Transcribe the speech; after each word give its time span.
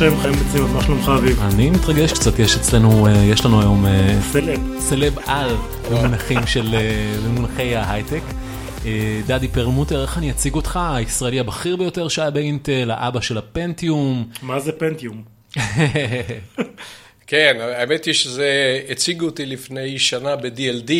השם, 0.00 0.20
חיים 0.20 0.34
בציון, 0.34 0.72
מה 0.72 0.82
שלומך 0.82 1.08
אביב? 1.18 1.40
אני 1.40 1.70
מתרגש 1.70 2.12
קצת, 2.12 2.38
יש 2.38 2.56
אצלנו, 2.56 3.06
אה, 3.06 3.12
יש 3.12 3.44
לנו 3.44 3.60
היום 3.60 3.86
אה, 3.86 4.18
סלב. 4.32 4.60
סלב 4.78 5.18
על 5.26 5.56
במונחים 5.90 6.46
של, 6.46 6.74
אה, 6.74 7.16
במונחי 7.24 7.76
ההייטק. 7.76 8.20
אה, 8.86 9.20
דדי 9.26 9.48
פרלמוטר, 9.48 10.02
איך 10.02 10.18
אני 10.18 10.30
אציג 10.30 10.54
אותך? 10.54 10.78
הישראלי 10.92 11.40
הבכיר 11.40 11.76
ביותר 11.76 12.08
שהיה 12.08 12.30
באינטל, 12.30 12.90
האבא 12.90 13.20
של 13.20 13.38
הפנטיום. 13.38 14.28
מה 14.42 14.60
זה 14.60 14.72
פנטיום? 14.72 15.22
כן, 17.26 17.56
האמת 17.60 18.04
היא 18.04 18.14
שזה, 18.14 18.80
הציגו 18.88 19.26
אותי 19.26 19.46
לפני 19.46 19.98
שנה 19.98 20.36
ב-DLD, 20.36 20.92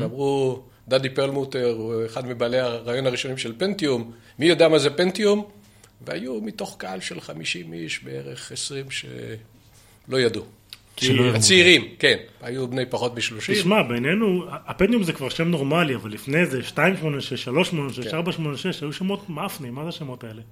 ואמרו, 0.00 0.62
דדי 0.88 1.08
פרלמוטר 1.08 1.74
הוא 1.78 1.94
אחד 2.06 2.26
מבעלי 2.26 2.58
הרעיון 2.58 3.06
הראשונים 3.06 3.38
של 3.38 3.52
פנטיום, 3.58 4.10
מי 4.38 4.46
יודע 4.46 4.68
מה 4.68 4.78
זה 4.78 4.90
פנטיום? 4.90 5.44
והיו 6.06 6.40
מתוך 6.40 6.76
קהל 6.78 7.00
של 7.00 7.20
50 7.20 7.72
איש, 7.72 8.04
בערך 8.04 8.52
20 8.52 8.86
שלא 8.90 10.20
ידעו. 10.20 10.44
הצעירים, 11.34 11.88
כן, 11.98 12.16
היו 12.42 12.68
בני 12.68 12.86
פחות 12.86 13.14
מ-30. 13.14 13.52
תשמע, 13.52 13.82
בינינו, 13.82 14.44
הפנטיום 14.50 15.02
זה 15.02 15.12
כבר 15.12 15.28
שם 15.28 15.48
נורמלי, 15.48 15.94
אבל 15.94 16.10
לפני 16.10 16.46
זה 16.46 16.58
286, 16.58 17.44
386, 17.44 18.08
כן. 18.08 18.16
486, 18.16 18.82
היו 18.82 18.92
שמות 18.92 19.30
מאפנים, 19.30 19.74
מה 19.74 19.82
זה 19.82 19.88
השמות 19.88 20.24
האלה? 20.24 20.42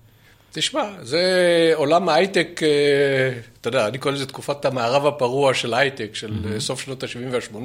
תשמע, 0.52 0.90
זה 1.02 1.72
עולם 1.74 2.08
ההייטק, 2.08 2.60
אה, 2.62 3.40
אתה 3.60 3.68
יודע, 3.68 3.88
אני 3.88 3.98
קורא 3.98 4.14
לזה 4.14 4.26
תקופת 4.26 4.64
המערב 4.64 5.06
הפרוע 5.06 5.54
של 5.54 5.74
ההייטק, 5.74 6.14
של 6.14 6.32
אה, 6.52 6.60
סוף 6.60 6.80
שנות 6.80 7.02
ה-70 7.02 7.32
וה-80, 7.32 7.56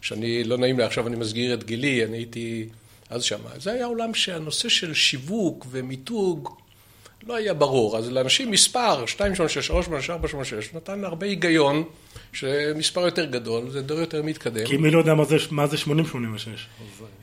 שאני, 0.00 0.44
לא 0.44 0.58
נעים 0.58 0.78
לי, 0.78 0.84
עכשיו 0.84 1.06
אני 1.06 1.16
מסגיר 1.16 1.54
את 1.54 1.64
גילי, 1.64 2.04
אני 2.04 2.16
הייתי 2.16 2.68
אז 3.10 3.22
שם. 3.22 3.38
זה 3.56 3.72
היה 3.72 3.86
עולם 3.86 4.14
שהנושא 4.14 4.68
של 4.68 4.94
שיווק 4.94 5.66
ומיתוג 5.70 6.48
לא 7.26 7.34
היה 7.34 7.54
ברור. 7.54 7.98
אז 7.98 8.10
לאנשים 8.10 8.50
מספר, 8.50 9.00
286, 9.00 9.66
386, 9.66 10.10
486, 10.10 10.74
נתן 10.74 11.04
הרבה 11.04 11.26
היגיון, 11.26 11.84
שמספר 12.32 13.00
יותר 13.00 13.24
גדול, 13.24 13.70
זה 13.70 13.82
דור 13.82 14.00
יותר 14.00 14.22
מתקדם. 14.22 14.66
כי 14.66 14.76
מי 14.76 14.90
לא 14.90 14.98
יודע 14.98 15.14
מה 15.14 15.24
זה- 15.24 15.36
מה 15.50 15.66
זה 15.66 15.76
8086. 15.76 16.66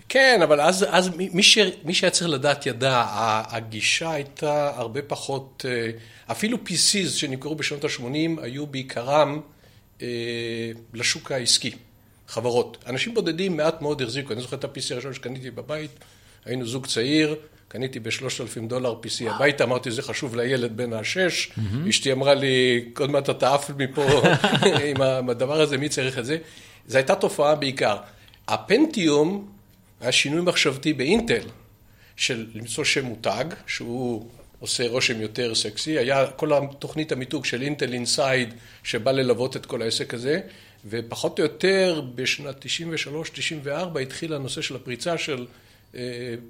כן, 0.10 0.40
אבל 0.44 0.62
אז, 0.62 0.86
אז 0.90 1.10
מי, 1.18 1.44
ש, 1.44 1.58
מי 1.84 1.94
שהיה 1.94 2.12
צריך 2.12 2.30
לדעת 2.30 2.66
ידע, 2.66 3.04
הגישה 3.50 4.12
הייתה 4.12 4.72
הרבה 4.76 5.02
פחות, 5.02 5.66
אה, 5.70 5.90
אפילו 6.32 6.58
PCs 6.66 7.10
שנמכרו 7.10 7.56
בשנות 7.56 7.84
ה-80 7.84 8.04
היו 8.42 8.68
בעיקרם 8.68 9.40
אה, 10.02 10.08
לשוק 10.94 11.32
העסקי, 11.32 11.72
חברות. 12.28 12.78
אנשים 12.88 13.14
בודדים 13.14 13.58
מעט 13.58 13.82
מאוד 13.82 14.02
החזיקו, 14.02 14.34
אני 14.34 14.42
זוכר 14.42 14.56
את 14.56 14.64
ה-PC 14.64 14.94
הראשון 14.94 15.14
שקניתי 15.14 15.52
בבית, 15.52 15.92
היינו 16.46 16.66
זוג 16.66 16.86
צעיר, 16.86 17.36
קניתי 17.68 18.00
ב-3,000 18.00 18.68
דולר 18.68 18.96
PC 19.04 19.30
הביתה, 19.32 19.64
אמרתי 19.64 19.92
זה 19.92 20.02
חשוב 20.02 20.36
לילד 20.36 20.78
בן 20.78 20.94
השש, 20.94 21.52
אשתי 21.90 22.12
אמרה 22.12 22.34
לי, 22.34 22.86
עוד 23.00 23.10
מעט 23.10 23.30
אתה 23.30 23.54
עף 23.54 23.70
מפה 23.78 24.22
עם 25.22 25.30
הדבר 25.30 25.62
הזה, 25.62 25.78
מי 25.78 25.90
צריך 25.90 26.18
את 26.18 26.26
זה? 26.26 26.38
זו 26.88 26.98
הייתה 26.98 27.16
תופעה 27.16 27.56
בעיקר. 27.56 27.98
הפנטיום 28.48 29.48
היה 30.02 30.12
שינוי 30.12 30.42
מחשבתי 30.42 30.94
באינטל, 30.94 31.48
של 32.16 32.46
למצוא 32.54 32.84
שם 32.84 33.06
מותג, 33.06 33.46
שהוא 33.68 34.28
עושה 34.60 34.88
רושם 34.88 35.22
יותר 35.22 35.56
סקסי, 35.56 35.98
היה 35.98 36.28
כל 36.28 36.54
התוכנית 36.54 37.12
המיתוג 37.12 37.46
של 37.46 37.62
אינטל 37.62 37.94
אינסייד, 37.94 38.54
שבא 38.84 39.12
ללוות 39.12 39.58
את 39.58 39.66
כל 39.66 39.82
העסק 39.82 40.14
הזה, 40.14 40.40
ופחות 40.90 41.40
או 41.40 41.44
יותר 41.44 42.02
בשנת 42.16 42.66
93-94 43.96 44.00
התחיל 44.00 44.34
הנושא 44.34 44.62
של 44.62 44.76
הפריצה 44.76 45.18
של 45.18 45.46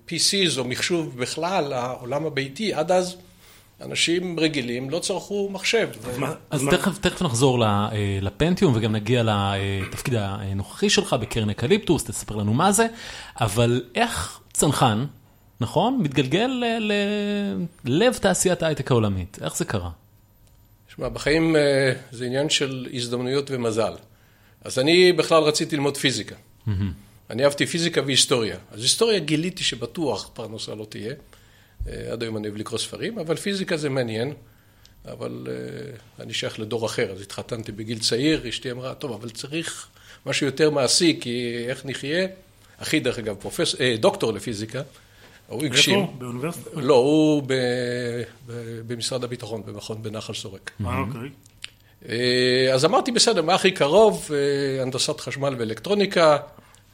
PCs 0.09 0.58
או 0.59 0.63
מחשוב 0.66 1.18
בכלל, 1.19 1.74
העולם 1.74 2.25
הביתי, 2.25 2.74
עד 2.74 2.91
אז 2.91 3.16
אנשים 3.81 4.40
רגילים 4.40 4.90
לא 4.90 5.00
צרכו 5.00 5.50
מחשב. 5.52 5.90
אז 6.09 6.18
מה- 6.18 6.34
אז 6.50 6.62
מה- 6.63 6.72
תכף, 6.72 6.97
תכף 6.97 7.22
נחזור 7.22 7.66
אה, 7.66 7.90
לפנטיום 8.22 8.74
וגם 8.75 8.91
נגיע 8.91 9.24
לתפקיד 9.25 10.13
הנוכחי 10.18 10.90
שלך 10.90 11.13
בקרן 11.13 11.50
אקליפטוס, 11.50 12.03
תספר 12.03 12.35
לנו 12.35 12.53
מה 12.53 12.72
זה, 12.72 12.88
אבל 13.41 13.84
איך 13.96 14.40
צנחן, 14.53 15.06
נכון? 15.62 16.00
מתגלגל 16.03 16.47
ל- 16.79 16.91
ללב 17.85 18.14
תעשיית 18.14 18.64
ההייטק 18.64 18.91
העולמית, 18.91 19.40
איך 19.41 19.58
זה 19.58 19.66
קרה? 19.66 19.90
שמע, 20.96 21.09
בחיים 21.09 21.56
אה, 21.56 21.94
זה 22.12 22.25
עניין 22.25 22.50
של 22.50 22.88
הזדמנויות 22.94 23.52
ומזל. 23.52 23.94
אז 24.64 24.79
אני 24.79 25.14
בכלל 25.14 25.44
רציתי 25.44 25.75
ללמוד 25.75 25.97
פיזיקה. 25.97 26.35
אני 27.30 27.44
אהבתי 27.44 27.66
פיזיקה 27.66 28.02
והיסטוריה. 28.06 28.58
אז 28.72 28.82
היסטוריה 28.82 29.20
גיליתי 29.20 29.64
שבטוח 29.64 30.30
פרנסה 30.34 30.76
לא 30.76 30.86
תהיה. 30.90 31.14
אה, 31.88 32.12
עד 32.12 32.24
היום 32.24 32.38
אני 32.38 32.48
אוהב 32.48 32.58
לקרוא 32.58 32.80
ספרים, 32.80 33.20
אבל 33.20 33.36
פיזיקה 33.36 33.78
זה 33.78 33.90
מעניין. 33.90 34.34
אבל 35.12 35.48
אה, 35.50 36.24
אני 36.24 36.34
שייך 36.34 36.60
לדור 36.60 36.86
אחר, 36.86 37.12
אז 37.12 37.22
התחתנתי 37.22 37.72
בגיל 37.72 38.00
צעיר, 38.00 38.50
אשתי 38.50 38.72
אמרה, 38.72 38.94
טוב, 38.94 39.12
אבל 39.12 39.30
צריך 39.30 39.88
משהו 40.26 40.46
יותר 40.46 40.70
מעשי, 40.70 41.18
כי 41.22 41.66
איך 41.68 41.86
נחיה? 41.86 42.28
אחי, 42.78 43.00
דרך 43.00 43.20
אגב, 43.20 43.36
פרופס... 43.36 43.82
אה, 43.82 43.96
דוקטור 44.00 44.34
לפיזיקה, 44.34 44.82
הוא 45.48 45.66
הגשים. 45.66 46.00
איפה? 46.00 46.14
באוניברסיטה? 46.18 46.70
לא, 46.74 46.96
הוא 46.96 47.44
ב... 47.48 47.54
ב... 48.48 48.82
במשרד 48.88 49.24
הביטחון, 49.24 49.62
במכון 49.66 50.04
בנחל 50.04 50.34
סורק. 50.34 50.72
אה, 50.86 51.00
אוקיי. 51.00 51.30
אה, 52.09 52.74
אז 52.74 52.86
אמרתי, 52.86 53.12
בסדר, 53.12 53.42
מה 53.42 53.56
הכי 53.56 53.72
קרוב? 53.72 54.30
הנדסת 54.82 55.20
חשמל 55.20 55.56
ואלקטרוניקה, 55.59 56.38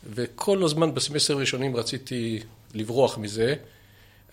וכל 0.09 0.63
הזמן 0.63 0.93
בסמסטר 0.93 1.37
ראשונים 1.37 1.75
רציתי 1.75 2.39
לברוח 2.73 3.17
מזה, 3.17 3.55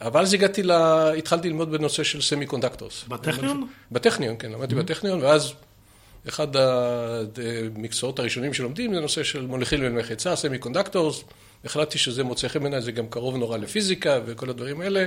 אבל 0.00 0.22
אז 0.22 0.34
הגעתי 0.34 0.62
ל... 0.62 0.70
התחלתי 1.18 1.48
ללמוד 1.48 1.70
בנושא 1.72 2.02
של 2.02 2.22
semiconductors. 2.22 3.04
בטכניון? 3.08 3.68
בטכניון, 3.92 4.36
כן, 4.38 4.52
למדתי 4.52 4.74
בטכניון, 4.74 5.22
ואז 5.22 5.52
אחד 6.28 6.48
המקצועות 6.56 8.18
הראשונים 8.18 8.54
שלומדים 8.54 8.94
זה 8.94 9.00
נושא 9.00 9.22
של 9.22 9.46
מוליכים 9.46 9.82
למחצה, 9.82 10.36
semiconductors. 10.36 11.24
החלטתי 11.64 11.98
שזה 11.98 12.24
מוצא 12.24 12.48
חן 12.48 12.60
בעיניי, 12.60 12.82
זה 12.82 12.92
גם 12.92 13.08
קרוב 13.08 13.36
נורא 13.36 13.56
לפיזיקה 13.56 14.20
וכל 14.26 14.50
הדברים 14.50 14.80
האלה. 14.80 15.06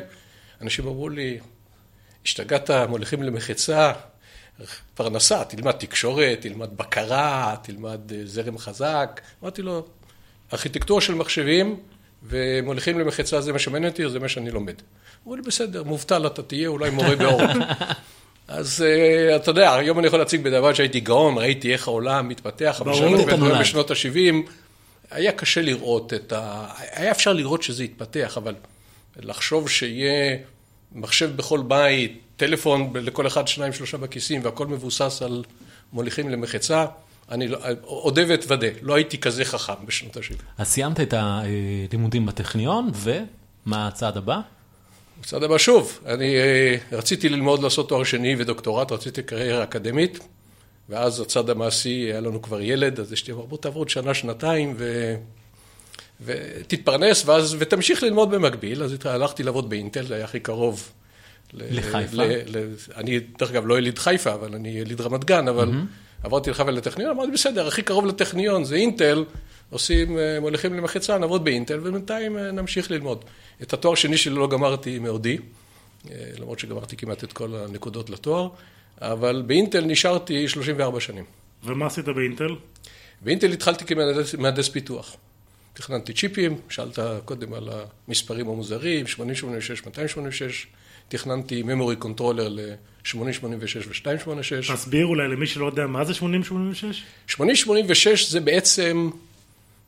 אנשים 0.62 0.88
אמרו 0.88 1.10
לי, 1.10 1.40
השתגעת, 2.26 2.70
מוליכים 2.70 3.24
למחצה, 3.24 3.92
פרנסה, 4.96 5.44
תלמד 5.44 5.72
תקשורת, 5.72 6.42
תלמד 6.42 6.78
בקרה, 6.78 7.56
תלמד 7.64 8.14
אה, 8.14 8.22
זרם 8.26 8.58
חזק. 8.58 9.22
אמרתי 9.44 9.62
לו, 9.62 9.86
ארכיטקטורה 10.54 11.02
של 11.02 11.14
מחשבים 11.14 11.76
ומוליכים 12.24 13.00
למחצה 13.00 13.42
זה 13.42 13.54
מה 13.54 13.60
שמעניין 13.60 13.92
אותי, 13.92 14.10
זה 14.10 14.20
מה 14.20 14.30
שאני 14.30 14.52
לומד. 14.52 14.74
אמרו 15.24 15.36
לי, 15.36 15.42
בסדר, 15.42 15.84
מובטל 15.84 16.28
אתה 16.28 16.44
תהיה, 16.44 16.68
אולי 16.68 16.90
מורה 16.90 17.16
באורט. 17.16 17.50
אז 18.48 18.82
אה, 18.88 19.36
אתה 19.36 19.52
יודע, 19.52 19.74
היום 19.76 20.00
אני 20.00 20.08
יכול 20.08 20.20
להציג 20.20 20.42
בדבר 20.42 20.74
שהייתי 20.74 21.00
גאון, 21.00 21.38
ראיתי 21.38 21.74
איך 21.74 21.88
העולם 21.88 22.30
מתפתח, 22.30 22.82
אבל. 22.82 22.92
בשנות 23.60 23.92
ה-70, 23.92 24.52
היה 25.12 25.32
קשה 25.32 25.62
לראות 25.62 26.14
את 26.14 26.34
ה... 26.34 26.66
היה 26.92 27.12
אפשר 27.12 27.34
לראות 27.34 27.64
שזה 27.64 27.84
יתפתח, 27.84 28.38
אבל 28.38 28.56
לחשוב 29.18 29.70
שיהיה 29.70 30.38
מחשב 30.92 31.36
בכל 31.36 31.62
בית, 31.68 32.20
טלפון 32.38 32.94
לכל 32.96 33.28
אחד, 33.28 33.48
שניים, 33.48 33.74
שלושה 33.74 33.98
בכיסים, 33.98 34.44
והכל 34.44 34.68
מבוסס 34.68 35.22
על 35.22 35.44
מוליכים 35.94 36.30
למחצה, 36.30 36.86
אני 37.32 37.48
לא... 37.48 37.60
אודה 37.84 38.22
ואתוודה, 38.28 38.68
לא 38.82 38.96
הייתי 38.96 39.18
כזה 39.18 39.46
חכם 39.46 39.86
בשנות 39.86 40.18
ה-70. 40.18 40.34
אז 40.58 40.68
סיימת 40.68 41.00
את 41.00 41.14
הלימודים 41.18 42.26
בטכניון, 42.26 42.92
ומה 42.94 43.88
הצעד 43.88 44.18
הבא? 44.18 44.40
מצד 45.22 45.44
הבא 45.44 45.58
שוב, 45.58 46.00
אני 46.06 46.36
אה, 46.36 46.76
רציתי 46.92 47.30
ללמוד 47.30 47.64
לעשות 47.64 47.90
תואר 47.90 48.04
שני 48.04 48.36
ודוקטורט, 48.38 48.92
רציתי 48.92 49.24
קריירה 49.24 49.64
אקדמית, 49.64 50.20
ואז 50.90 51.20
הצד 51.20 51.50
המעשי, 51.50 51.90
היה 51.90 52.22
לנו 52.22 52.42
כבר 52.42 52.62
ילד, 52.62 53.00
אז 53.00 53.14
אשתי 53.14 53.32
אמרה, 53.32 53.46
בוא 53.46 53.58
תעבור 53.58 53.82
עוד 53.82 53.90
שנה, 53.90 54.14
שנתיים, 54.14 54.74
ו... 54.78 55.16
ותתפרנס, 56.26 57.26
ואז, 57.26 57.56
ותמשיך 57.60 58.04
ללמוד 58.04 58.32
במקביל, 58.32 58.84
אז 58.84 58.96
הלכתי 59.06 59.44
לעבוד 59.44 59.70
באינטל, 59.70 60.06
זה 60.06 60.16
היה 60.16 60.24
הכי 60.24 60.40
קרוב. 60.40 60.92
לחיפה? 61.54 62.18
ל- 62.18 62.58
ל- 62.58 62.74
אני, 62.96 63.20
דרך 63.20 63.52
אגב, 63.52 63.68
לא 63.68 63.78
יליד 63.78 64.00
חיפה, 64.00 64.34
אבל 64.34 64.56
אני 64.56 64.70
יליד 64.70 65.02
רמת 65.02 65.26
גן, 65.26 65.48
אבל 65.48 65.72
עברתי 66.24 66.50
לחיפה 66.50 66.72
לטכניון, 66.72 67.12
אמרתי, 67.12 67.32
בסדר, 67.32 67.68
הכי 67.68 67.82
קרוב 67.82 68.06
לטכניון 68.06 68.64
זה 68.64 68.76
אינטל, 68.76 69.26
עושים, 69.70 70.18
אה, 70.18 70.40
מוליכים 70.40 70.74
למחצה, 70.74 71.18
נעבוד 71.18 71.44
באינטל, 71.44 71.80
ובינתיים 71.84 72.38
אה, 72.38 72.52
נמשיך 72.52 72.92
ללמוד. 72.92 73.26
את 73.62 73.74
התואר 73.74 73.96
שני 73.96 74.18
שלי 74.18 74.36
לא 74.36 74.48
גמרתי 74.48 75.00
מעודי, 75.00 75.38
אה, 76.12 76.16
למרות 76.40 76.60
שגמרתי 76.60 76.98
כמעט 76.98 77.24
את 77.24 77.34
כל 77.34 77.56
הנקודות 77.56 78.10
לתואר, 78.10 78.50
אבל 79.02 79.44
באינטל 79.48 79.86
נשארתי 79.86 80.48
34 80.48 81.00
שנים. 81.00 81.24
ומה 81.64 81.86
עשית 81.86 82.06
באינטל? 82.06 82.56
באינטל 83.22 83.52
התחלתי 83.52 83.86
כמהנדס 83.86 84.36
מהנדס 84.36 84.70
פיתוח. 84.70 85.16
תכננתי 85.74 86.14
צ'יפים, 86.14 86.58
שאלת 86.70 87.00
קודם 87.26 87.54
על 87.54 87.70
המספרים 88.08 88.50
המוזרים, 88.50 89.08
8086, 89.08 89.86
286, 89.86 90.68
תכננתי 91.08 91.64
memory 91.64 92.04
controller 92.04 92.50
ל-886 92.50 93.88
ו-286. 93.88 94.74
תסביר 94.74 95.06
אולי 95.06 95.28
למי 95.28 95.48
שלא 95.48 95.66
יודע 95.66 95.88
מה 95.88 96.04
זה 96.04 96.14
8086? 96.14 97.04
886 97.28 98.32
זה 98.32 98.40
בעצם 98.40 99.10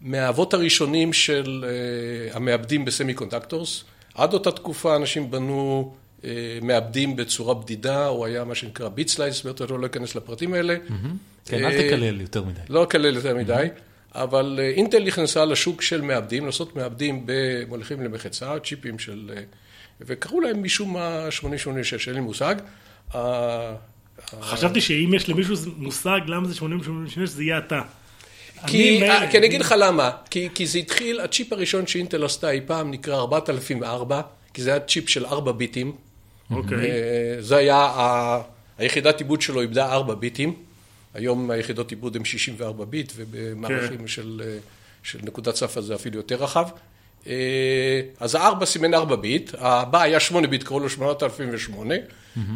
מהאבות 0.01 0.53
הראשונים 0.53 1.13
של 1.13 1.65
אה, 1.65 2.35
המעבדים 2.35 2.85
ב 2.85 3.13
semiconductors. 3.13 3.83
עד 4.15 4.33
אותה 4.33 4.51
תקופה 4.51 4.95
אנשים 4.95 5.31
בנו 5.31 5.93
uh, 5.93 6.25
אה, 6.25 6.59
מעבדים 6.61 7.15
בצורה 7.15 7.53
בדידה, 7.53 8.05
הוא 8.05 8.25
היה 8.25 8.43
מה 8.43 8.55
שנקרא 8.55 8.89
bit 8.89 9.07
slice, 9.07 9.45
ואותו 9.45 9.77
לא 9.77 9.85
אכנס 9.85 10.15
לפרטים 10.15 10.53
האלה. 10.53 10.75
כן, 11.45 11.65
אל 11.65 11.71
תקלל 11.71 12.21
יותר 12.21 12.43
מדי. 12.43 12.59
לא 12.69 12.83
אקלל 12.83 13.15
יותר 13.15 13.35
מדי, 13.35 13.67
אבל 14.15 14.59
אה, 14.61 14.69
אינטל 14.69 15.03
נכנסה 15.03 15.45
לשוק 15.45 15.81
של 15.81 16.01
מעבדים, 16.01 16.45
לעשות 16.45 16.75
מעבדים 16.75 17.23
במוליכים 17.25 18.01
למחצה, 18.01 18.59
צ'יפים 18.59 18.99
של... 18.99 19.31
אה, 19.37 19.41
וקראו 20.01 20.41
להם 20.41 20.63
משום 20.63 20.93
מה 20.93 21.31
8086, 21.31 22.07
אין 22.07 22.15
לי 22.15 22.21
מושג. 22.21 22.55
חשבתי 24.41 24.81
שאם 24.81 25.13
יש 25.13 25.29
למישהו 25.29 25.55
מושג 25.77 26.19
למה 26.27 26.47
זה 26.47 26.59
80-86, 26.59 26.65
זה 27.25 27.43
יהיה 27.43 27.57
אתה. 27.57 27.81
כי, 28.67 28.89
אני 28.89 28.99
מילא, 28.99 29.31
כי 29.31 29.37
אני 29.37 29.45
אגיד 29.47 29.61
לך 29.61 29.75
למה, 29.77 30.11
כי, 30.29 30.49
כי 30.55 30.67
זה 30.67 30.79
התחיל, 30.79 31.19
הצ'יפ 31.19 31.53
הראשון 31.53 31.87
שאינטל 31.87 32.25
עשתה 32.25 32.51
אי 32.51 32.61
פעם 32.65 32.91
נקרא 32.91 33.15
4004, 33.15 34.21
כי 34.53 34.61
זה 34.61 34.69
היה 34.69 34.79
צ'יפ 34.79 35.09
של 35.09 35.25
4 35.25 35.51
ביטים. 35.51 35.91
אוקיי. 36.51 36.77
אה, 36.77 37.35
זה 37.39 37.57
היה, 37.57 37.91
היחידת 38.77 39.19
עיבוד 39.19 39.41
שלו 39.41 39.61
איבדה 39.61 39.91
4 39.91 40.15
ביטים. 40.15 40.55
היום 41.15 41.51
היחידות 41.51 41.89
עיבוד 41.89 42.15
הן 42.15 42.25
64 42.25 42.85
ביט, 42.85 43.13
ובמערכים 43.15 43.97
כן. 43.97 44.07
של, 44.07 44.41
אה, 44.45 44.57
של 45.03 45.19
נקודת 45.23 45.53
צפה 45.53 45.81
זה 45.81 45.95
אפילו 45.95 46.17
יותר 46.17 46.35
רחב. 46.43 46.67
אה, 47.27 48.01
אז 48.19 48.35
הארבע 48.35 48.65
סימן 48.65 48.93
4 48.93 49.15
ביט, 49.15 49.51
הבא 49.57 50.01
היה 50.01 50.19
8 50.19 50.47
ביט, 50.47 50.63
קראו 50.63 50.79
לו 50.79 50.89
8008, 50.89 51.95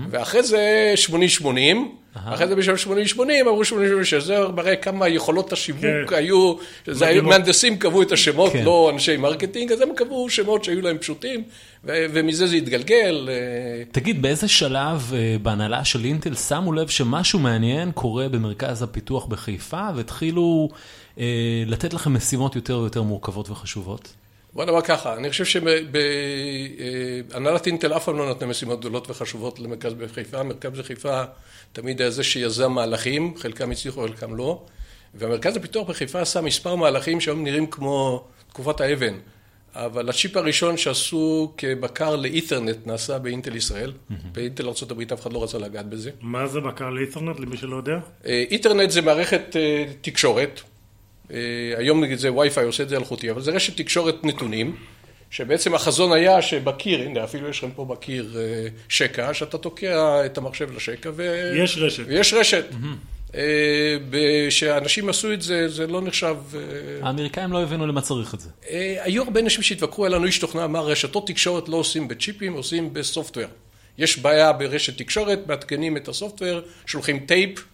ואחרי 0.10 0.44
זה 0.44 0.92
8080, 0.96 1.96
אחרי 2.16 2.48
זה 2.48 2.56
בשביל 2.56 2.78
8080 2.78 3.48
אמרו 3.48 3.66
8086, 3.66 4.24
זה 4.24 4.48
מראה 4.56 4.76
כמה 4.76 5.08
יכולות 5.08 5.54
השיווק 5.54 6.10
כן. 6.10 6.16
היו, 6.16 6.54
זה 6.88 7.08
היו. 7.08 7.24
מהנדסים 7.24 7.78
קבעו 7.78 8.02
את 8.02 8.12
השמות, 8.12 8.54
כן. 8.54 8.64
לא 8.64 8.90
אנשי 8.94 9.18
marketing, 9.18 9.72
אז 9.72 9.82
הם 9.82 9.90
קבעו 9.96 10.30
שמות 10.30 10.64
שהיו 10.64 10.82
להם 10.82 10.98
פשוטים, 10.98 11.44
ומזה 11.84 12.48
זה 12.48 12.56
התגלגל. 12.56 13.30
אה, 13.32 13.84
תגיד, 13.92 14.22
באיזה 14.22 14.48
שלב 14.48 15.12
אה, 15.14 15.36
בהנהלה 15.42 15.86
של 15.86 16.06
אינטל 16.06 16.36
שמו 16.36 16.74
לב 16.74 16.88
שמשהו 16.88 17.40
מעניין 17.40 17.92
קורה 17.92 18.30
במרכז 18.30 18.82
הפיתוח 18.82 19.26
בחיפה, 19.26 19.88
והתחילו 19.96 20.70
לתת 21.66 21.94
לכם 21.94 22.14
משימות 22.14 22.56
יותר 22.56 22.80
ויותר 22.80 23.02
מורכבות 23.02 23.50
וחשובות? 23.50 24.14
בוא 24.60 24.66
נאמר 24.66 24.82
ככה, 24.82 25.16
אני 25.16 25.30
חושב 25.30 25.46
שבהנהלת 27.30 27.68
אינטל 27.68 27.94
אף 27.94 28.06
פעם 28.06 28.18
לא 28.18 28.30
נתנה 28.30 28.48
משימות 28.48 28.80
גדולות 28.80 29.10
וחשובות 29.10 29.60
למרכז 29.60 29.94
בחיפה, 29.94 30.44
מרכז 30.44 30.80
בחיפה 30.80 31.24
תמיד 31.72 32.02
היה 32.02 32.12
זה 32.12 32.24
שיזם 32.24 32.72
מהלכים, 32.72 33.34
חלקם 33.38 33.72
הצליחו, 33.72 34.02
חלקם 34.02 34.36
לא, 34.36 34.62
והמרכז 35.14 35.56
הפיתוח 35.56 35.90
בחיפה 35.90 36.22
עשה 36.22 36.42
מספר 36.42 36.76
מהלכים 36.76 37.22
שהיום 37.22 37.44
נראים 37.44 37.68
כמו 37.68 38.28
תקופת 38.50 38.82
האבן, 38.82 39.14
אבל 39.76 40.10
הצ'יפ 40.10 40.38
הראשון 40.38 40.78
שעשו 40.78 41.54
כבקר 41.58 42.16
לאיתרנט 42.16 42.88
נעשה 42.88 43.20
באינטל 43.20 43.56
ישראל, 43.56 43.94
באינטל 44.32 44.68
ארה"ב 44.68 45.02
אף 45.14 45.22
אחד 45.22 45.34
לא 45.34 45.44
רצה 45.44 45.58
לגעת 45.58 45.86
בזה. 45.90 46.12
מה 46.22 46.48
זה 46.48 46.60
בקר 46.60 46.90
לאיתרנט, 46.90 47.40
למי 47.40 47.58
שלא 47.58 47.76
יודע? 47.76 48.00
אה, 48.26 48.44
איתרנט 48.52 48.90
זה 48.90 49.02
מערכת 49.02 49.56
אה, 49.56 49.86
תקשורת, 50.02 50.62
אה, 50.64 50.79
היום 51.78 52.04
נגיד 52.04 52.18
זה 52.18 52.34
וי-פיי 52.34 52.66
עושה 52.66 52.84
את 52.84 52.90
זה 52.90 52.98
אלחוטי, 52.98 53.32
אבל 53.32 53.42
זה 53.42 53.52
רשת 53.52 53.78
תקשורת 53.78 54.24
נתונים, 54.24 54.76
שבעצם 55.32 55.76
החזון 55.76 56.12
היה 56.12 56.42
שבקיר, 56.42 57.02
הנה 57.02 57.24
אפילו 57.24 57.50
יש 57.50 57.58
לכם 57.58 57.72
פה 57.72 57.86
בקיר 57.86 58.36
אה, 58.40 58.68
שקע, 58.90 59.34
שאתה 59.34 59.58
תוקע 59.58 60.26
את 60.26 60.38
המחשב 60.38 60.72
לשקע 60.76 61.10
ו... 61.16 61.52
יש 61.56 61.78
רשת. 61.78 62.04
ויש 62.08 62.34
רשת. 62.34 62.66
אה, 63.36 63.98
כשאנשים 64.50 65.10
עשו 65.10 65.34
את 65.34 65.42
זה, 65.42 65.70
זה 65.70 65.88
לא 65.88 66.02
נחשב... 66.02 66.36
אה, 66.56 66.60
האמריקאים 67.08 67.52
לא 67.52 67.64
הבינו 67.64 67.88
למה 67.88 68.02
צריך 68.02 68.34
את 68.34 68.40
זה. 68.40 68.50
אה, 68.70 68.98
היו 69.04 69.24
הרבה 69.24 69.40
אנשים 69.40 69.64
שהתווכחו, 69.64 70.06
היה 70.06 70.16
לנו 70.16 70.26
איש 70.26 70.40
תוכנה, 70.40 70.66
אמר 70.66 70.88
רשתות 70.88 71.28
תקשורת 71.28 71.70
לא 71.70 71.78
עושים 71.78 72.08
בצ'יפים, 72.08 72.54
עושים 72.54 72.94
ב 72.94 72.99
software. 72.99 73.48
יש 73.98 74.20
בעיה 74.20 74.54
ברשת 74.54 74.98
תקשורת, 74.98 75.40
מעדכנים 75.48 75.98
את 75.98 76.08
ה 76.08 76.13
software, 76.13 76.60
שולחים 76.86 77.20
טייפ, 77.20 77.66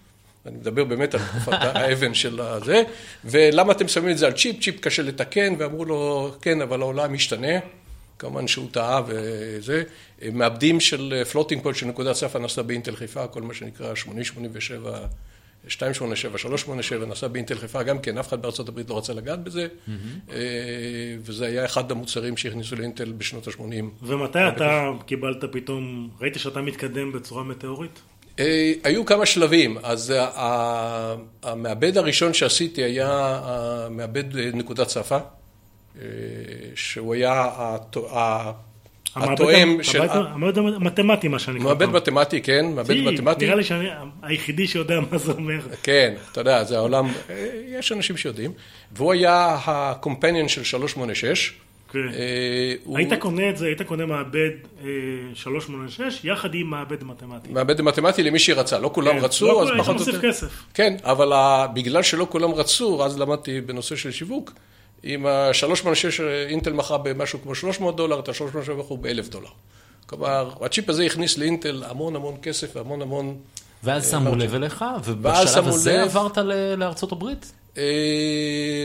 אני 0.46 0.56
מדבר 0.56 0.84
באמת 0.84 1.14
על 1.14 1.20
תקופת 1.20 1.54
האבן 1.76 2.14
של 2.14 2.42
הזה, 2.42 2.84
ולמה 3.26 3.72
אתם 3.72 3.88
שמים 3.88 4.10
את 4.10 4.18
זה 4.18 4.26
על 4.26 4.34
צ'יפ? 4.34 4.64
צ'יפ 4.64 4.80
קשה 4.80 5.04
לתקן, 5.04 5.54
ואמרו 5.58 5.86
לו, 5.86 6.32
כן, 6.42 6.62
אבל 6.62 6.82
העולם 6.82 7.14
משתנה. 7.14 7.60
כמובן 8.20 8.48
שהוא 8.48 8.68
טעה 8.72 9.02
וזה. 9.08 9.84
מעבדים 10.34 10.80
של 10.80 11.24
floating 11.32 11.64
point 11.64 11.78
של 11.78 11.86
נקודת 11.86 12.16
צפה 12.16 12.40
נעשה 12.40 12.64
באינטל 12.64 12.96
חיפה, 12.96 13.28
כל 13.28 13.42
מה 13.42 13.54
שנקרא 13.54 13.96
8087, 13.96 15.08
287, 15.66 16.38
387 16.38 17.06
נעשה 17.06 17.28
באינטל 17.28 17.56
חיפה, 17.56 17.84
גם 17.84 18.00
כן, 18.00 18.18
אף 18.18 18.28
אחד 18.28 18.42
בארצות 18.42 18.70
הברית 18.70 18.90
לא 18.90 18.98
רצה 18.98 19.14
לגעת 19.14 19.44
בזה, 19.44 19.68
אה, 20.32 20.36
וזה 21.20 21.46
היה 21.46 21.66
אחד 21.66 21.92
המוצרים 21.92 22.38
שהכניסו 22.38 22.76
לאינטל 22.76 23.12
בשנות 23.12 23.48
ה-80. 23.48 23.86
ומתי 24.02 24.48
אתה 24.48 24.92
קיבלת 25.06 25.44
פתאום, 25.52 26.10
ראית 26.22 26.36
שאתה 26.36 26.62
מתקדם 26.62 27.12
בצורה 27.12 27.44
מטאורית? 27.44 28.02
אה, 28.40 28.72
היו 28.84 29.06
כמה 29.06 29.26
שלבים, 29.26 29.78
אז 29.84 30.14
ה- 30.18 31.16
המעבד 31.44 31.98
הראשון 31.98 32.34
שעשיתי 32.34 32.84
היה 32.84 33.40
המעבד 33.44 34.24
נקודת 34.38 34.88
צפה, 34.88 35.18
אה, 36.02 36.06
שהוא 36.76 37.14
היה 37.14 37.50
התואם 39.16 39.84
של... 39.84 40.02
המעבד 40.02 40.58
המתמטי, 40.58 41.28
מה 41.28 41.40
שאני 41.40 41.60
מעבד 41.60 41.86
מתמטי, 41.90 42.42
כן, 42.42 42.66
מעבד 42.76 42.96
מתמטי. 42.98 43.46
נראה 43.46 43.56
לי 43.56 43.64
שאני 43.64 43.88
היחידי 44.24 44.68
שיודע 44.68 45.00
מה 45.12 45.18
זה 45.18 45.32
אומר. 45.32 45.60
כן, 45.84 46.14
אתה 46.32 46.42
יודע, 46.42 46.64
זה 46.64 46.78
העולם, 46.78 47.08
אה, 47.30 47.50
יש 47.80 47.92
אנשים 47.92 48.18
שיודעים. 48.18 48.52
והוא 48.92 49.14
היה 49.14 49.34
ה-companion 49.66 50.48
של 50.48 50.64
386. 50.64 51.54
כן. 51.92 52.00
אה, 52.14 52.74
הוא- 52.84 52.98
היית 52.98 53.14
קונה 53.20 53.50
את 53.50 53.58
זה, 53.58 53.66
היית 53.66 53.82
קונה 53.82 54.06
מעבד 54.06 54.50
אה, 54.84 54.86
386 55.34 56.20
יחד 56.26 56.56
עם 56.56 56.68
מעבד 56.70 57.04
מתמטי. 57.04 57.50
מעבד 57.52 57.82
מתמטי 57.82 58.24
למי 58.24 58.40
שרצה, 58.40 58.80
לא 58.80 58.90
כולם 58.94 59.20
כן, 59.20 59.24
רצו, 59.26 59.46
לא 59.48 59.52
אז 59.52 59.58
כולם, 59.58 59.72
היית 59.72 59.82
פחות 59.82 59.96
או 59.96 60.00
מוסיף 60.00 60.14
יותר. 60.16 60.28
כסף. 60.30 60.64
כן, 60.74 60.96
אבל 61.04 61.34
ה- 61.34 61.68
בגלל 61.74 62.04
שלא 62.04 62.28
כולם 62.30 62.52
רצו, 62.54 63.06
אז 63.06 63.20
למדתי 63.20 63.62
בנושא 63.62 63.96
של 63.96 64.12
שיווק. 64.12 64.52
עם 65.04 65.26
ה-386 65.26 66.22
אינטל 66.50 66.74
מכרה 66.74 66.98
במשהו 66.98 67.42
כמו 67.44 67.56
300 67.56 67.96
דולר, 67.96 68.20
את 68.20 68.30
ה-386 68.30 68.72
מכרו 68.78 68.98
ב-1,000 68.98 69.30
דולר. 69.32 69.48
כלומר, 70.06 70.50
הצ'יפ 70.62 70.90
הזה 70.90 71.06
הכניס 71.06 71.38
לאינטל 71.38 71.84
המון 71.88 72.16
המון 72.16 72.36
כסף 72.42 72.76
והמון 72.76 73.02
המון... 73.02 73.38
ואז 73.84 74.12
שמו 74.12 74.36
לב 74.36 74.56
אליך, 74.56 74.86
ובשלב 75.06 75.68
הזה. 75.68 76.02
עברת 76.04 76.38
לארצות 76.78 77.12
הברית? 77.12 77.52
אה, 77.78 77.84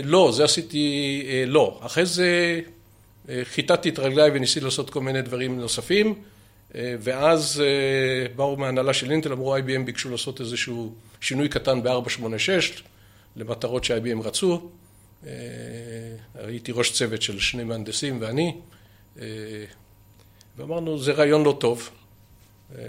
לא, 0.05 0.31
זה 0.33 0.45
עשיתי, 0.45 0.87
אה, 1.29 1.45
לא. 1.47 1.79
אחרי 1.83 2.07
זה 2.07 2.25
אה, 2.25 2.61
חיטטתי 3.45 3.89
את 3.89 3.99
רגליי 3.99 4.31
וניסיתי 4.31 4.65
לעשות 4.65 4.91
כל 4.91 5.01
מיני 5.01 5.23
דברים 5.23 5.61
נוספים, 5.61 6.15
אה, 6.75 6.95
ואז 7.01 7.63
אה, 7.67 8.35
באו 8.37 8.57
מההנהלה 8.57 8.95
של 8.95 9.11
אינטל, 9.11 9.33
אמרו 9.33 9.57
IBM 9.57 9.83
ביקשו 9.85 10.11
לעשות 10.11 10.41
איזשהו 10.41 10.95
שינוי 11.21 11.49
קטן 11.49 11.83
ב-486 11.83 12.83
למטרות 13.37 13.85
ש-IBM 13.85 14.23
רצו. 14.23 14.71
אה, 15.27 15.33
הייתי 16.35 16.73
ראש 16.73 16.93
צוות 16.93 17.23
של 17.23 17.41
שני 17.41 17.65
מהנדסים 17.65 18.19
ואני, 18.21 18.57
אה, 19.21 19.27
ואמרנו, 20.57 20.99
זה 20.99 21.13
רעיון 21.13 21.45
לא 21.45 21.57
טוב. 21.61 21.91
אה, 22.75 22.83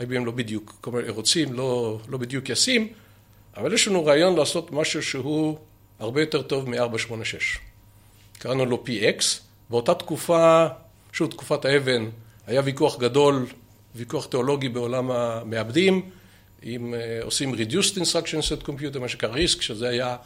IBM 0.00 0.24
לא 0.24 0.32
בדיוק, 0.32 0.78
כלומר, 0.80 1.10
רוצים, 1.10 1.52
לא, 1.52 2.00
לא 2.08 2.18
בדיוק 2.18 2.48
ישים, 2.48 2.88
אבל 3.56 3.74
יש 3.74 3.88
לנו 3.88 4.04
רעיון 4.04 4.36
לעשות 4.36 4.72
משהו 4.72 5.02
שהוא 5.02 5.58
הרבה 5.98 6.20
יותר 6.20 6.42
טוב 6.42 6.68
מ-486. 6.68 7.58
קראנו 8.38 8.66
לו 8.66 8.84
PX. 8.86 9.49
באותה 9.70 9.94
תקופה, 9.94 10.66
שוב, 11.12 11.30
תקופת 11.30 11.64
האבן, 11.64 12.08
היה 12.46 12.62
ויכוח 12.64 12.98
גדול, 12.98 13.46
ויכוח 13.96 14.26
תיאולוגי 14.26 14.68
בעולם 14.68 15.10
המעבדים, 15.10 16.10
אם 16.64 16.94
אה, 16.94 17.20
עושים 17.22 17.54
Reduced 17.54 17.96
Instruction 17.96 18.62
Set 18.62 18.66
Computer, 18.66 18.98
מה 18.98 19.08
שנקרא 19.08 19.34
RISC, 19.34 19.62
שזה 19.62 19.88
היה 19.88 20.16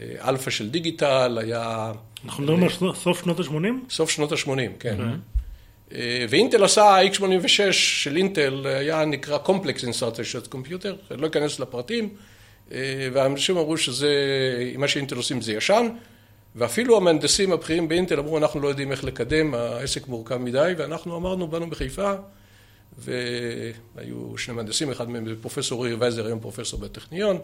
אה, 0.00 0.28
אלפא 0.28 0.50
של 0.50 0.70
דיגיטל, 0.70 1.38
היה 1.40 1.92
אנחנו 2.24 2.42
מדברים 2.42 2.62
על 2.62 2.94
סוף 2.94 3.22
שנות 3.22 3.40
ה-80? 3.40 3.90
סוף 3.90 4.10
שנות 4.10 4.32
ה-80, 4.32 4.48
כן. 4.80 4.96
אה, 5.94 6.26
ואינטל 6.28 6.64
עשה, 6.64 6.82
ה-X86 6.82 7.72
של 7.72 8.16
אינטל 8.16 8.66
היה 8.66 9.04
נקרא 9.04 9.38
Complex 9.44 9.78
Instruction 9.78 10.48
Set 10.48 10.54
Computer, 10.54 11.14
לא 11.16 11.26
אכנס 11.26 11.60
לפרטים, 11.60 12.08
אה, 12.72 13.08
והאנשים 13.12 13.56
אמרו 13.56 13.76
שזה, 13.76 14.10
מה 14.78 14.88
שאינטל 14.88 15.16
עושים 15.16 15.40
זה 15.40 15.52
ישן, 15.52 15.86
ואפילו 16.56 16.96
המהנדסים 16.96 17.52
הבכירים 17.52 17.88
באינטל 17.88 18.18
אמרו, 18.18 18.38
אנחנו 18.38 18.60
לא 18.60 18.68
יודעים 18.68 18.92
איך 18.92 19.04
לקדם, 19.04 19.54
העסק 19.54 20.08
מורכב 20.08 20.36
מדי, 20.36 20.72
ואנחנו 20.78 21.16
אמרנו, 21.16 21.48
באנו 21.48 21.70
בחיפה, 21.70 22.12
והיו 22.98 24.38
שני 24.38 24.54
מהנדסים, 24.54 24.90
אחד 24.90 25.10
מהם 25.10 25.28
זה 25.28 25.34
פרופסור 25.40 25.78
אורי 25.78 25.94
וייזר, 25.94 26.26
היום 26.26 26.40
פרופסור 26.40 26.80
בטכניון, 26.80 27.38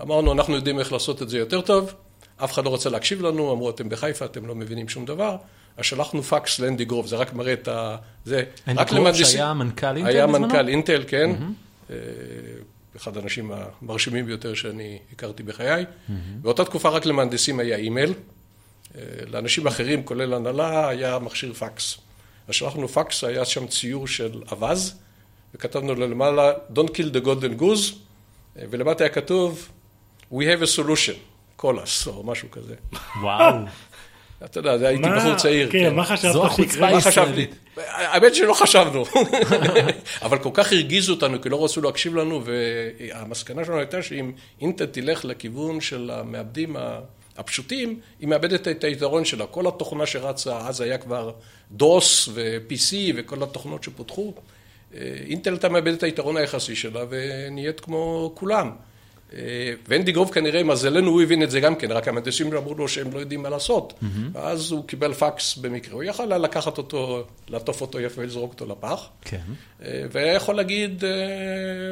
אמרנו, 0.00 0.32
אנחנו 0.32 0.54
יודעים 0.56 0.78
איך 0.78 0.92
לעשות 0.92 1.22
את 1.22 1.28
זה 1.28 1.38
יותר 1.38 1.60
טוב, 1.60 1.92
אף 2.36 2.52
אחד 2.52 2.64
לא 2.64 2.74
רצה 2.74 2.90
להקשיב 2.90 3.22
לנו, 3.22 3.52
אמרו, 3.52 3.70
אתם 3.70 3.88
בחיפה, 3.88 4.24
אתם 4.24 4.46
לא 4.46 4.54
מבינים 4.54 4.88
שום 4.88 5.04
דבר, 5.04 5.36
אז 5.76 5.84
שלחנו 5.84 6.22
פקס 6.22 6.58
לאנדי 6.58 6.84
גרוב, 6.84 7.06
זה 7.06 7.16
רק 7.16 7.34
מראה 7.34 7.52
את 7.52 7.68
ה... 7.68 7.96
זה... 8.24 8.42
אנדי 8.68 8.80
רק 8.80 8.88
גרוב 8.88 9.00
למהנדסים- 9.00 9.24
שהיה 9.26 9.54
מנכ"ל 9.54 9.96
אינטל 9.96 10.06
היה 10.10 10.26
בזמנו? 10.26 10.46
מנכ"ל 10.46 10.68
אינטל, 10.68 11.04
כן. 11.06 11.30
אה, 11.90 11.96
אחד 12.96 13.16
האנשים 13.16 13.52
המרשימים 13.54 14.26
ביותר 14.26 14.54
שאני 14.54 14.98
הכרתי 15.12 15.42
בחיי. 15.42 15.84
באותה 16.42 16.64
תקופה 16.64 16.88
רק 16.88 17.06
למהנדסים 17.06 17.58
היה 17.60 17.76
אימייל. 17.76 18.14
אה, 18.96 19.02
לאנשים 19.26 19.66
אחרים, 19.66 20.02
כולל 20.02 20.34
הנהלה, 20.34 20.88
היה 20.88 21.18
מכשיר 21.18 21.52
פקס. 21.52 21.98
אז 22.48 22.54
שלחנו 22.54 22.88
פקס, 22.88 23.24
היה 23.24 23.44
שם 23.44 23.66
ציור 23.66 24.06
של 24.06 24.42
אווז, 24.52 24.94
וכתבנו 25.54 25.94
לו 25.94 26.06
למעלה, 26.08 26.52
Don't 26.74 26.88
kill 26.90 27.16
the 27.16 27.24
golden 27.26 27.60
goose, 27.60 27.94
ולמטה 28.56 29.04
היה 29.04 29.12
כתוב, 29.12 29.68
We 30.32 30.36
have 30.36 30.62
a 30.62 30.78
solution, 30.78 31.14
call 31.62 31.74
us, 31.84 32.06
או 32.06 32.22
משהו 32.24 32.50
כזה. 32.50 32.74
וואו. 33.22 33.54
אתה 34.44 34.58
יודע, 34.60 34.78
זה 34.78 34.88
הייתי 34.88 35.08
מה- 35.08 35.18
בחור 35.18 35.34
צעיר. 35.34 35.68
כן, 35.72 35.94
מה 35.94 36.04
חשבת 36.04 36.32
זו 36.32 36.46
החוצפה 36.46 36.64
שיקרה? 36.72 36.90
מה 36.90 37.00
חשבתי? 37.00 37.20
הישראלית. 37.20 37.54
האמת 37.76 38.34
שלא 38.34 38.54
חשבנו, 38.54 39.04
אבל 40.22 40.38
כל 40.38 40.50
כך 40.54 40.72
הרגיזו 40.72 41.12
אותנו, 41.12 41.40
כי 41.42 41.48
לא 41.48 41.64
רצו 41.64 41.80
להקשיב 41.82 42.14
לנו, 42.16 42.42
והמסקנה 42.44 43.64
שלנו 43.64 43.78
הייתה 43.78 44.02
שאם 44.02 44.32
אינטל 44.60 44.86
תלך 44.86 45.24
לכיוון 45.24 45.80
של 45.80 46.10
המעבדים 46.14 46.76
ה- 46.76 46.98
הפשוטים, 47.36 48.00
היא 48.20 48.28
מאבדת 48.28 48.68
את 48.68 48.84
היתרון 48.84 49.24
שלה. 49.24 49.46
כל 49.46 49.66
התוכנה 49.66 50.06
שרצה, 50.06 50.58
אז 50.58 50.80
היה 50.80 50.98
כבר 50.98 51.32
דוס 51.70 52.28
ו-PC 52.34 52.94
וכל 53.16 53.42
התוכנות 53.42 53.84
שפותחו, 53.84 54.32
אה, 54.94 55.14
אינטל 55.26 55.52
הייתה 55.52 55.68
מאבדת 55.68 55.98
את 55.98 56.02
היתרון 56.02 56.36
היחסי 56.36 56.76
שלה 56.76 57.04
ונהיית 57.10 57.80
כמו 57.80 58.32
כולם. 58.34 58.70
אה, 59.34 59.38
ואנדי 59.88 60.12
גרוב 60.12 60.30
כנראה, 60.32 60.62
מזלנו, 60.62 61.10
הוא 61.10 61.22
הבין 61.22 61.42
את 61.42 61.50
זה 61.50 61.60
גם 61.60 61.74
כן, 61.74 61.92
רק 61.92 62.08
המהנדסים 62.08 62.56
אמרו 62.56 62.74
לו 62.74 62.88
שהם 62.88 63.12
לא 63.12 63.18
יודעים 63.18 63.42
מה 63.42 63.48
לעשות. 63.48 63.94
ואז 64.32 64.72
הוא 64.72 64.86
קיבל 64.86 65.14
פקס 65.14 65.56
במקרה, 65.56 65.94
הוא 65.94 66.02
יכל 66.02 66.26
לקחת 66.26 66.78
אותו, 66.78 67.24
לעטוף 67.48 67.80
אותו 67.80 68.00
יפה 68.00 68.20
ולזרוק 68.20 68.52
אותו 68.52 68.66
לפח. 68.66 69.08
כן. 69.24 69.40
אה, 69.82 70.04
והיה 70.10 70.32
יכול 70.32 70.54
להגיד, 70.54 71.04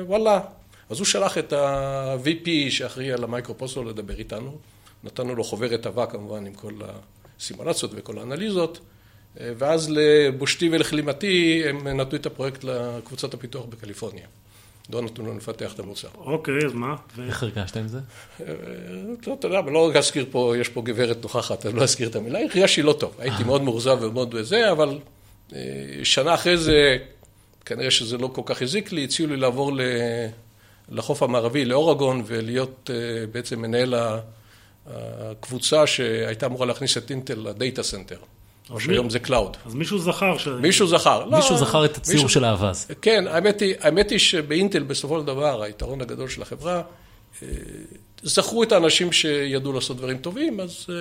וואלה. 0.07 0.41
אז 0.91 0.99
הוא 0.99 1.07
שלח 1.07 1.39
את 1.39 1.53
ה-VP 1.53 2.49
שאחראי 2.71 3.13
על 3.13 3.25
ה 3.25 3.29
microprocessor 3.29 3.87
לדבר 3.87 4.19
איתנו. 4.19 4.59
נתנו 5.05 5.35
לו 5.35 5.45
חוברת 5.45 5.87
עבה 5.87 6.07
כמובן 6.07 6.47
עם 6.47 6.55
כל 6.55 6.73
הסימולציות 7.39 7.91
וכל 7.95 8.19
האנליזות. 8.19 8.79
אה, 9.41 9.53
ואז 9.59 9.91
לבושתי 9.91 10.69
ולכלימתי 10.73 11.63
הם 11.69 11.89
נתנו 11.89 12.19
את 12.19 12.27
הפרויקט 12.27 12.65
לקבוצת 12.65 13.35
הפיתוח 13.35 13.65
בקליפורניה. 13.65 14.27
לא 14.93 15.03
נתנו 15.03 15.27
לנו 15.27 15.37
לפתח 15.37 15.75
את 15.75 15.79
המוצר. 15.79 16.09
אוקיי, 16.19 16.55
אז 16.67 16.73
מה? 16.75 16.97
איך 17.27 17.43
הרגשת 17.43 17.77
עם 17.77 17.89
זה? 17.89 17.99
אה, 18.41 18.45
לא, 19.27 19.35
אתה 19.35 19.47
יודע, 19.47 19.59
אבל 19.59 19.73
לא 19.73 19.89
רק 19.89 19.97
אזכיר 19.97 20.27
פה, 20.31 20.55
יש 20.61 20.69
פה 20.69 20.83
גברת 20.83 21.23
נוכחת, 21.23 21.67
אני 21.67 21.77
לא 21.77 21.83
אזכיר 21.83 22.09
את 22.09 22.17
המילה, 22.17 22.39
הרגשתי 22.39 22.83
לא 22.83 22.93
טוב. 22.93 23.15
הייתי 23.19 23.45
מאוד 23.45 23.63
מאוכזב 23.63 23.99
ומאוד 24.01 24.31
בזה, 24.35 24.73
אבל 24.73 24.99
אה, 25.53 25.59
שנה 26.03 26.35
אחרי 26.35 26.57
זה, 26.57 26.97
כנראה 27.65 27.91
שזה 27.91 28.19
לא 28.19 28.27
כל 28.27 28.43
כך 28.45 28.63
הזיק 28.63 28.93
לי, 28.93 29.05
הציעו 29.05 29.29
לי 29.29 29.37
לעבור 29.37 29.73
ל- 29.73 29.81
לחוף 30.89 31.23
המערבי, 31.23 31.65
לאורגון, 31.65 32.23
ולהיות 32.27 32.91
אה, 32.95 32.97
בעצם 33.33 33.63
מנהל 33.63 33.95
ה- 33.95 34.21
הקבוצה 34.95 35.87
שהייתה 35.87 36.47
אמורה 36.47 36.67
להכניס 36.67 36.97
את 36.97 37.11
אינטל 37.11 37.39
ל 37.39 37.47
data 37.47 37.83
center, 37.83 38.17
או 38.71 38.81
שהיום 38.81 39.11
זה 39.11 39.19
cloud. 39.19 39.57
אז 39.67 39.75
מישהו 39.75 39.99
זכר 39.99 40.39
ש... 40.39 40.49
מישהו 40.49 40.87
זכר. 40.87 41.25
לא, 41.25 41.37
מישהו 41.37 41.57
זכר 41.57 41.85
את 41.85 41.97
הציור 41.97 42.15
מישהו- 42.15 42.29
של 42.29 42.45
האווז. 42.45 42.87
כן, 43.03 43.25
האמת 43.29 43.61
היא, 43.61 43.75
האמת 43.81 44.11
היא 44.11 44.19
שבאינטל 44.19 44.83
בסופו 44.83 45.21
של 45.21 45.27
דבר, 45.27 45.63
היתרון 45.63 46.01
הגדול 46.01 46.29
של 46.29 46.43
החברה, 46.43 46.83
אה, 47.43 47.49
זכרו 48.23 48.63
את 48.63 48.73
האנשים 48.73 49.13
שידעו 49.13 49.73
לעשות 49.73 49.97
דברים 49.97 50.19
טובים, 50.19 50.61
אז 50.61 50.87
אה, 50.89 50.95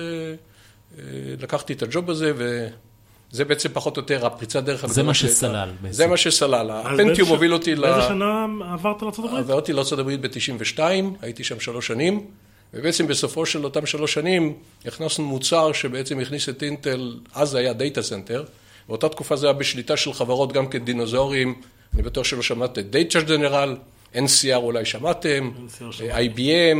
אה, 0.98 1.04
לקחתי 1.40 1.72
את 1.72 1.82
ה 1.82 1.89
job 1.89 2.10
הזה, 2.10 2.32
וזה 2.36 3.44
בעצם 3.44 3.68
פחות 3.72 3.96
או 3.96 4.02
יותר 4.02 4.26
הפריצת 4.26 4.64
דרך 4.64 4.84
הגדולה 4.84 4.94
זה 4.94 5.02
מה. 5.02 5.14
שסלל 5.14 5.70
בעצם. 5.80 5.94
זה 5.94 6.06
מה 6.06 6.16
שסלל. 6.16 6.70
אז 6.70 7.00
הפנטיום 7.00 7.28
הוביל 7.28 7.52
אותי 7.52 7.74
ל... 7.74 7.80
באיזה 7.80 8.08
שנה 8.08 8.46
עברת 8.72 9.02
לארה"ב? 9.02 9.36
עברתי 9.36 9.72
לארה"ב 9.72 10.26
ב-92, 10.26 10.78
הייתי 11.22 11.44
שם 11.44 11.60
שלוש 11.60 11.86
שנים, 11.86 12.26
ובעצם 12.74 13.06
בסופו 13.06 13.46
של 13.46 13.64
אותם 13.64 13.86
שלוש 13.86 14.14
שנים 14.14 14.54
הכנסנו 14.86 15.24
מוצר 15.24 15.72
שבעצם 15.72 16.20
הכניס 16.20 16.48
את 16.48 16.62
אינטל, 16.62 17.16
אז 17.34 17.48
זה 17.48 17.58
היה 17.58 17.72
data 17.72 18.02
center, 18.02 18.44
באותה 18.88 19.08
תקופה 19.08 19.36
זה 19.36 19.46
היה 19.46 19.52
בשליטה 19.52 19.96
של 19.96 20.12
חברות 20.12 20.52
גם 20.52 20.66
כדינוזאורים, 20.66 21.54
אני 21.94 22.02
בטוח 22.02 22.24
שלא 22.24 22.42
שמעתם, 22.42 22.80
דאטה 22.82 23.20
ג'נרל, 23.20 23.76
NCR 24.14 24.54
אולי 24.54 24.84
שמעתם. 24.84 25.50
IBM, 25.98 26.78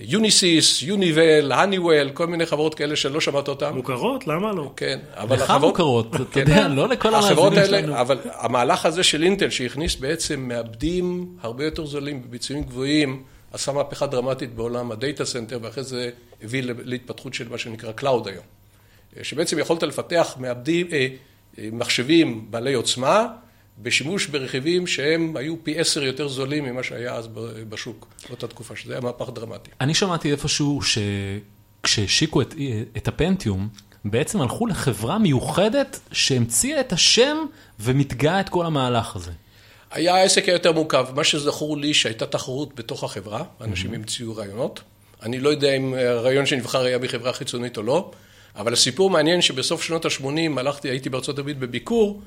יוניסיס, 0.00 0.82
יוניבק, 0.82 1.52
האניוול, 1.52 2.10
כל 2.10 2.26
מיני 2.26 2.46
חברות 2.46 2.74
כאלה 2.74 2.96
שלא 2.96 3.20
שמעת 3.20 3.48
אותן. 3.48 3.74
מוכרות? 3.74 4.26
למה 4.26 4.52
לא? 4.52 4.72
כן, 4.76 4.98
אבל 5.14 5.36
לך 5.36 5.42
החברות... 5.42 5.72
מוכרות, 5.72 6.14
אתה 6.14 6.24
כן. 6.32 6.40
יודע, 6.40 6.68
לא 6.68 6.88
לכל 6.88 7.14
החברות 7.14 7.52
המאזינים 7.52 7.74
האלה, 7.74 7.86
שלנו. 7.86 8.00
אבל 8.00 8.18
המהלך 8.32 8.86
הזה 8.86 9.02
של 9.02 9.22
אינטל 9.22 9.50
שהכניס 9.50 9.96
בעצם 9.96 10.40
מעבדים 10.48 11.26
הרבה 11.42 11.64
יותר 11.64 11.86
זולים 11.86 12.22
בביצועים 12.22 12.62
גבוהים, 12.62 13.22
עשה 13.54 13.72
מהפכה 13.72 14.06
דרמטית 14.06 14.54
בעולם 14.54 14.92
ה 14.92 14.98
data 14.98 15.24
center, 15.24 15.58
ואחרי 15.62 15.84
זה 15.84 16.10
הביא 16.42 16.62
להתפתחות 16.84 17.34
של 17.34 17.48
מה 17.48 17.58
שנקרא 17.58 17.92
cloud 17.92 18.28
היום. 18.28 18.44
שבעצם 19.22 19.58
יכולת 19.58 19.82
לפתח 19.82 20.34
מעבדים, 20.38 20.86
אה, 20.92 21.08
אה, 21.58 21.68
מחשבים 21.72 22.46
בעלי 22.50 22.74
עוצמה, 22.74 23.26
בשימוש 23.82 24.26
ברכיבים 24.26 24.86
שהם 24.86 25.36
היו 25.36 25.64
פי 25.64 25.78
עשר 25.78 26.02
יותר 26.02 26.28
זולים 26.28 26.64
ממה 26.64 26.82
שהיה 26.82 27.14
אז 27.14 27.28
בשוק, 27.68 28.06
באותה 28.28 28.46
תקופה, 28.46 28.76
שזה 28.76 28.92
היה 28.92 29.00
מהפך 29.00 29.28
דרמטי. 29.34 29.70
אני 29.80 29.94
שמעתי 29.94 30.32
איפשהו 30.32 30.80
שכשהשיקו 30.82 32.42
את, 32.42 32.54
את 32.96 33.08
הפנטיום, 33.08 33.68
בעצם 34.04 34.40
הלכו 34.40 34.66
לחברה 34.66 35.18
מיוחדת 35.18 36.00
שהמציאה 36.12 36.80
את 36.80 36.92
השם 36.92 37.36
ומתגאה 37.80 38.40
את 38.40 38.48
כל 38.48 38.66
המהלך 38.66 39.16
הזה. 39.16 39.32
היה 39.94 40.14
העסק 40.14 40.48
היותר 40.48 40.72
מורכב, 40.72 41.06
מה 41.14 41.24
שזכור 41.24 41.76
לי 41.76 41.94
שהייתה 41.94 42.26
תחרות 42.26 42.74
בתוך 42.74 43.04
החברה, 43.04 43.44
אנשים 43.60 43.94
המציאו 43.94 44.36
רעיונות. 44.36 44.80
אני 45.22 45.40
לא 45.40 45.48
יודע 45.48 45.72
אם 45.76 45.94
הרעיון 45.94 46.46
שנבחר 46.46 46.84
היה 46.84 46.98
מחברה 46.98 47.32
חיצונית 47.32 47.76
או 47.76 47.82
לא, 47.82 48.10
אבל 48.56 48.72
הסיפור 48.72 49.10
מעניין 49.10 49.42
שבסוף 49.42 49.82
שנות 49.82 50.04
ה-80 50.04 50.58
הלכתי, 50.58 50.88
הייתי 50.88 51.10
בארצות 51.10 51.38
הברית 51.38 51.58
בביקור, 51.58 52.20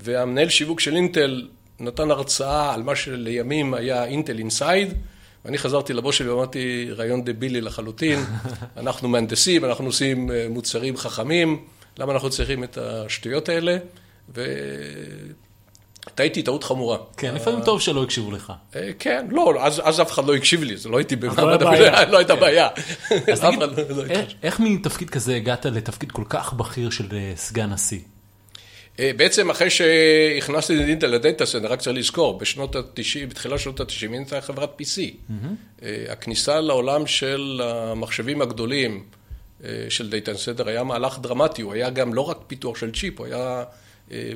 והמנהל 0.00 0.48
שיווק 0.48 0.80
של 0.80 0.96
אינטל 0.96 1.48
נתן 1.80 2.10
הרצאה 2.10 2.74
על 2.74 2.82
מה 2.82 2.96
שלימים 2.96 3.74
היה 3.74 4.04
אינטל 4.04 4.38
אינסייד, 4.38 4.94
ואני 5.44 5.58
חזרתי 5.58 5.92
לבוס 5.92 6.14
שלי 6.14 6.28
ואמרתי, 6.28 6.88
רעיון 6.90 7.24
דבילי 7.24 7.60
לחלוטין, 7.60 8.18
אנחנו 8.76 9.08
מהנדסים, 9.08 9.64
אנחנו 9.64 9.86
עושים 9.86 10.30
אה, 10.30 10.46
מוצרים 10.50 10.96
חכמים, 10.96 11.64
למה 11.98 12.12
אנחנו 12.12 12.30
צריכים 12.30 12.64
את 12.64 12.78
השטויות 12.78 13.48
האלה? 13.48 13.76
וטעיתי 16.12 16.42
טעות 16.42 16.64
חמורה. 16.64 16.98
כן, 17.16 17.34
לפעמים 17.34 17.60
טוב 17.64 17.80
שלא 17.80 18.02
הקשיבו 18.02 18.30
לך. 18.30 18.52
אה, 18.76 18.90
כן, 18.98 19.26
לא, 19.30 19.54
אז, 19.60 20.00
אף 20.02 20.12
אחד 20.12 20.26
לא 20.26 20.34
הקשיב 20.34 20.62
לי, 20.62 20.76
זה 20.76 20.88
לא 20.88 20.96
הייתי 20.98 21.16
לא 21.16 21.32
במעמד. 21.32 21.62
הבעיה, 21.62 22.04
לא 22.12 22.18
הייתה 22.18 22.36
בעיה. 22.36 22.68
אז 23.32 23.40
תגיד, 23.44 23.58
לא- 23.58 23.66
לא 23.88 24.04
איך- 24.04 24.20
הקשיב. 24.20 24.38
איך 24.42 24.60
מתפקיד 24.60 25.10
כזה 25.10 25.36
הגעת 25.36 25.66
לתפקיד 25.66 26.12
כל 26.12 26.24
כך 26.28 26.52
בכיר 26.52 26.90
של 26.90 27.04
אה, 27.12 27.32
סגן 27.36 27.70
נשיא? 27.72 27.98
אה, 29.00 29.10
בעצם 29.16 29.50
אחרי 29.50 29.70
שהכנסתי 29.70 30.76
את 30.76 30.88
אינטל 30.88 31.06
ל 31.06 31.14
data 31.14 31.46
center, 31.46 31.66
רק 31.72 31.80
צריך 31.80 31.96
לזכור, 31.96 32.38
בשנות 32.38 32.76
ה-90, 32.76 33.26
בתחילת 33.28 33.58
שנות 33.58 33.80
ה-90, 33.80 34.02
אינטל 34.12 34.34
הייתה 34.34 34.46
חברת 34.46 34.80
PC. 34.80 35.00
אה, 35.82 36.04
הכניסה 36.08 36.60
לעולם 36.60 37.06
של 37.06 37.60
המחשבים 37.64 38.42
הגדולים 38.42 39.04
אה, 39.64 39.68
של 39.88 40.10
data 40.10 40.34
center 40.34 40.68
היה 40.68 40.84
מהלך 40.84 41.18
דרמטי, 41.18 41.62
הוא 41.62 41.72
היה 41.74 41.90
גם 41.90 42.14
לא 42.14 42.20
רק 42.20 42.38
פיתוח 42.46 42.76
של 42.76 42.92
צ'יפ, 42.92 43.18
הוא 43.18 43.26
היה 43.26 43.36
אה, 43.36 43.64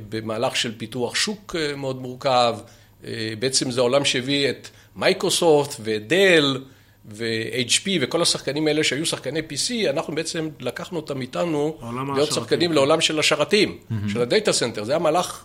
במהלך 0.09 0.57
של 0.57 0.79
פיתוח 0.79 1.15
שוק 1.15 1.57
אה, 1.59 1.77
מאוד 1.77 2.03
מורכב. 2.03 2.59
אה, 3.05 3.33
בעצם 3.39 3.71
זה 3.71 3.81
העולם 3.81 4.05
שהביא 4.05 4.51
את 4.51 4.69
מייקרוסופט 4.97 5.77
ודל 5.81 6.63
ו-HP 7.11 7.89
וכל 8.01 8.23
השחקנים 8.23 8.67
האלה 8.67 8.85
שהיו 8.85 9.07
שחקני 9.07 9.41
PC, 9.41 9.91
אנחנו 9.91 10.15
בעצם 10.15 10.49
לקחנו 10.61 10.99
אותם 10.99 11.21
איתנו 11.21 11.79
להיות 12.15 12.33
שחקנים 12.33 12.71
כן. 12.71 12.75
לעולם 12.75 13.01
של 13.01 13.19
השרתים, 13.19 13.79
של 14.09 14.21
ה 14.21 14.27
data 14.27 14.52
center. 14.52 14.85
זה 14.85 14.93
היה 14.93 14.99
מהלך 14.99 15.45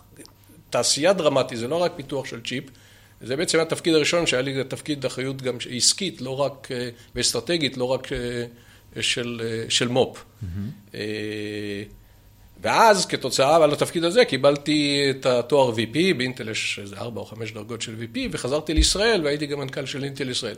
תעשייה 0.70 1.12
דרמטי, 1.12 1.56
זה 1.56 1.68
לא 1.68 1.76
רק 1.76 1.92
פיתוח 1.96 2.26
של 2.26 2.40
צ'יפ. 2.40 2.64
זה 3.20 3.36
בעצם 3.36 3.60
התפקיד 3.60 3.94
הראשון 3.94 4.26
שהיה 4.26 4.42
לי 4.42 4.64
תפקיד 4.64 5.04
אחריות 5.04 5.42
גם 5.42 5.56
עסקית, 5.70 6.20
לא 6.20 6.40
רק, 6.40 6.68
אה, 6.70 6.88
ואסטרטגית, 7.14 7.76
לא 7.76 7.84
רק 7.84 8.12
אה, 8.12 8.18
של, 9.02 9.40
אה, 9.44 9.64
של 9.68 9.88
מו"פ. 9.88 10.24
אה, 10.94 11.00
ואז 12.64 13.06
כתוצאה 13.06 13.64
על 13.64 13.72
התפקיד 13.72 14.04
הזה 14.04 14.24
קיבלתי 14.24 15.06
את 15.10 15.26
התואר 15.26 15.74
VP, 15.74 16.14
באינטל 16.16 16.48
יש 16.48 16.78
איזה 16.82 16.96
ארבע 16.96 17.20
או 17.20 17.26
חמש 17.26 17.52
דרגות 17.52 17.82
של 17.82 17.94
VP, 18.00 18.18
וחזרתי 18.30 18.74
לישראל 18.74 19.20
והייתי 19.24 19.46
גם 19.46 19.58
מנכ"ל 19.58 19.86
של 19.86 20.04
אינטל 20.04 20.30
ישראל. 20.30 20.56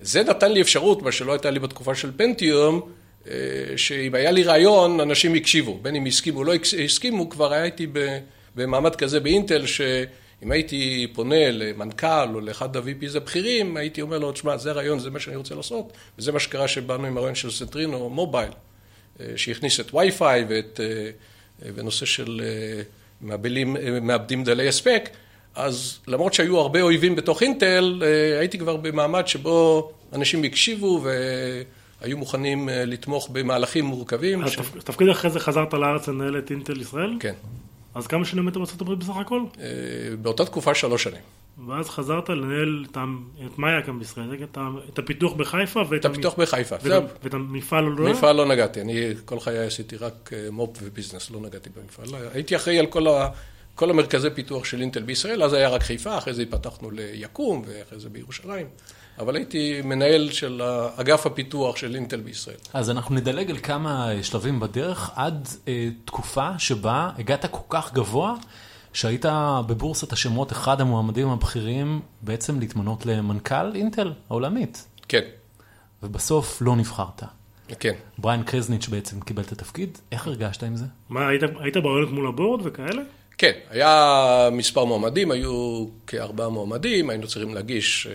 זה 0.00 0.22
נתן 0.22 0.52
לי 0.52 0.60
אפשרות, 0.60 1.02
מה 1.02 1.12
שלא 1.12 1.32
הייתה 1.32 1.50
לי 1.50 1.58
בתקופה 1.58 1.94
של 1.94 2.10
פנטיום, 2.16 2.80
אה, 3.28 3.32
שאם 3.76 4.14
היה 4.14 4.30
לי 4.30 4.42
רעיון, 4.42 5.00
אנשים 5.00 5.34
הקשיבו. 5.34 5.78
בין 5.82 5.96
אם 5.96 6.06
הסכימו 6.06 6.38
או 6.38 6.44
לא 6.44 6.52
הסכימו, 6.84 7.30
כבר 7.30 7.52
הייתי 7.52 7.86
במעמד 8.54 8.96
כזה 8.96 9.20
באינטל, 9.20 9.66
שאם 9.66 10.50
הייתי 10.50 11.06
פונה 11.14 11.50
למנכ"ל 11.50 12.34
או 12.34 12.40
לאחד 12.40 12.76
ה-VPs 12.76 13.16
הבכירים, 13.16 13.76
הייתי 13.76 14.02
אומר 14.02 14.18
לו, 14.18 14.32
תשמע, 14.32 14.56
זה 14.56 14.70
הרעיון, 14.70 14.98
זה 14.98 15.10
מה 15.10 15.20
שאני 15.20 15.36
רוצה 15.36 15.54
לעשות, 15.54 15.92
וזה 16.18 16.32
מה 16.32 16.40
שקרה 16.40 16.68
שבאנו 16.68 17.06
עם 17.06 17.16
הרעיון 17.16 17.34
של 17.34 17.50
סנטרינו 17.50 18.08
מובייל, 18.08 18.52
אה, 19.20 19.26
שהכניס 19.36 19.80
את 19.80 19.94
וי-פיי 19.94 20.44
ואת, 20.48 20.80
ונושא 21.74 22.06
של 22.06 22.40
אה, 22.44 22.82
מעבלים, 23.20 23.76
אה, 23.76 23.98
מעבדים 24.00 24.44
דלי 24.44 24.68
הספק, 24.68 25.08
אז 25.54 25.98
למרות 26.06 26.34
שהיו 26.34 26.58
הרבה 26.58 26.82
אויבים 26.82 27.16
בתוך 27.16 27.42
אינטל, 27.42 28.02
אה, 28.04 28.38
הייתי 28.38 28.58
כבר 28.58 28.76
במעמד 28.76 29.26
שבו 29.26 29.90
אנשים 30.12 30.44
הקשיבו 30.44 31.04
היו 32.00 32.18
מוכנים 32.18 32.68
לתמוך 32.72 33.28
במהלכים 33.32 33.84
מורכבים. 33.84 34.48
ש... 34.48 34.56
תפ- 34.56 34.80
תפקיד 34.84 35.08
אחרי 35.08 35.30
זה 35.30 35.40
חזרת 35.40 35.74
לארץ 35.74 36.08
לנהל 36.08 36.38
את 36.38 36.50
אינטל 36.50 36.80
ישראל? 36.80 37.16
כן. 37.20 37.34
אז 37.94 38.06
כמה 38.06 38.24
שנים 38.24 38.46
היית 38.46 38.56
בארצות 38.56 38.80
הברית 38.80 38.98
בסך 38.98 39.16
הכל? 39.16 39.42
באותה 40.22 40.44
תקופה 40.44 40.74
שלוש 40.74 41.02
שנים. 41.02 41.20
ואז 41.68 41.88
חזרת 41.88 42.28
לנהל 42.28 42.86
את, 42.90 42.96
ה- 42.96 43.04
את 43.46 43.58
מה 43.58 43.68
היה 43.68 43.82
כאן 43.82 43.98
בישראל? 43.98 44.44
את, 44.88 44.98
הפיתוח 44.98 45.32
בחיפה 45.32 45.82
ואת 45.88 46.00
את 46.00 46.04
הפיתוח 46.04 46.34
בחיפה. 46.38 46.74
ואת, 46.74 46.82
זה 46.84 46.96
ה- 46.96 47.00
ואת 47.24 47.34
המפעל 47.34 47.84
לא? 47.84 48.10
מפעל 48.10 48.36
לא 48.36 48.46
נגעתי, 48.46 48.80
אני 48.80 49.00
כל 49.24 49.40
חיי 49.40 49.58
עשיתי 49.58 49.96
רק 49.96 50.30
אה, 50.32 50.50
מו"פ 50.50 50.78
וביזנס, 50.82 51.30
לא 51.30 51.40
נגעתי 51.40 51.70
במפעל. 51.76 52.20
הייתי 52.34 52.56
אחראי 52.56 52.78
על 52.78 52.86
כל, 52.86 53.06
ה, 53.08 53.28
כל 53.74 53.90
המרכזי 53.90 54.28
פיתוח 54.34 54.64
של 54.64 54.80
אינטל 54.80 55.02
בישראל, 55.02 55.42
אז 55.42 55.52
היה 55.52 55.68
רק 55.68 55.82
חיפה, 55.82 56.18
אחרי 56.18 56.34
זה 56.34 56.44
פתחנו 56.50 56.90
ליקום 56.90 57.62
ואחרי 57.66 58.00
זה 58.00 58.08
בירושלים, 58.08 58.66
אבל 59.18 59.36
הייתי 59.36 59.82
מנהל 59.84 60.30
של 60.30 60.62
אגף 60.96 61.26
הפיתוח 61.26 61.76
של 61.76 61.94
אינטל 61.94 62.20
בישראל. 62.20 62.56
אז 62.74 62.90
אנחנו 62.90 63.14
נדלג 63.14 63.50
על 63.50 63.58
כמה 63.58 64.08
שלבים 64.22 64.60
בדרך 64.60 65.10
עד 65.16 65.48
אה, 65.68 65.88
תקופה 66.04 66.58
שבה 66.58 67.10
הגעת 67.18 67.46
כל 67.50 67.58
כך 67.68 67.92
גבוה, 67.92 68.34
שהיית 68.92 69.24
בבורסת 69.66 70.12
השמות 70.12 70.52
אחד 70.52 70.80
המועמדים 70.80 71.28
הבכירים 71.28 72.00
בעצם 72.22 72.60
להתמנות 72.60 73.06
למנכ"ל 73.06 73.74
אינטל 73.74 74.12
העולמית, 74.30 74.86
כן, 75.08 75.24
ובסוף 76.02 76.62
לא 76.62 76.76
נבחרת. 76.76 77.22
כן. 77.78 77.94
בריין 78.18 78.42
קרזניץ' 78.42 78.88
בעצם 78.88 79.20
קיבל 79.20 79.42
את 79.42 79.52
התפקיד, 79.52 79.98
איך 80.12 80.26
הרגשת 80.26 80.62
עם 80.62 80.76
זה? 80.76 80.84
מה, 81.08 81.28
היית, 81.28 81.42
היית 81.60 81.76
ברעיונות 81.76 82.12
מול 82.12 82.28
הבורד 82.28 82.60
וכאלה? 82.64 83.02
כן, 83.38 83.52
היה 83.70 84.48
מספר 84.52 84.84
מועמדים, 84.84 85.30
היו 85.30 85.86
כארבעה 86.06 86.48
מועמדים, 86.48 87.10
היינו 87.10 87.26
צריכים 87.26 87.54
להגיש 87.54 88.06
אה, 88.06 88.14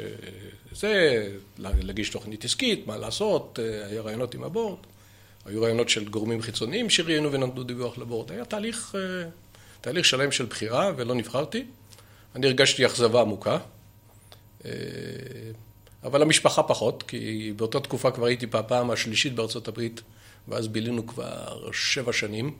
זה, 0.71 1.23
להגיש 1.57 2.09
תוכנית 2.09 2.45
עסקית, 2.45 2.87
מה 2.87 2.97
לעשות, 2.97 3.59
אה, 3.61 3.87
היה 3.87 4.01
רעיונות 4.01 4.35
עם 4.35 4.43
הבורד, 4.43 4.77
היו 5.45 5.61
רעיונות 5.61 5.89
של 5.89 6.09
גורמים 6.09 6.41
חיצוניים 6.41 6.89
שראיינו 6.89 7.31
ונתנו 7.31 7.63
דיווח 7.63 7.97
לבורד, 7.97 8.31
היה 8.31 8.45
תהליך, 8.45 8.95
אה, 8.95 9.29
תהליך 9.85 10.05
שלם 10.05 10.31
של 10.31 10.45
בחירה 10.45 10.91
ולא 10.95 11.15
נבחרתי. 11.15 11.65
אני 12.35 12.47
הרגשתי 12.47 12.85
אכזבה 12.85 13.21
עמוקה, 13.21 13.57
אה, 14.65 14.71
אבל 16.03 16.21
המשפחה 16.21 16.63
פחות, 16.63 17.03
כי 17.03 17.53
באותה 17.55 17.79
תקופה 17.79 18.11
כבר 18.11 18.25
הייתי 18.25 18.45
בפעם 18.45 18.91
השלישית 18.91 19.35
בארצות 19.35 19.67
הברית, 19.67 20.01
ואז 20.47 20.67
בילינו 20.67 21.07
כבר 21.07 21.71
שבע 21.71 22.13
שנים. 22.13 22.57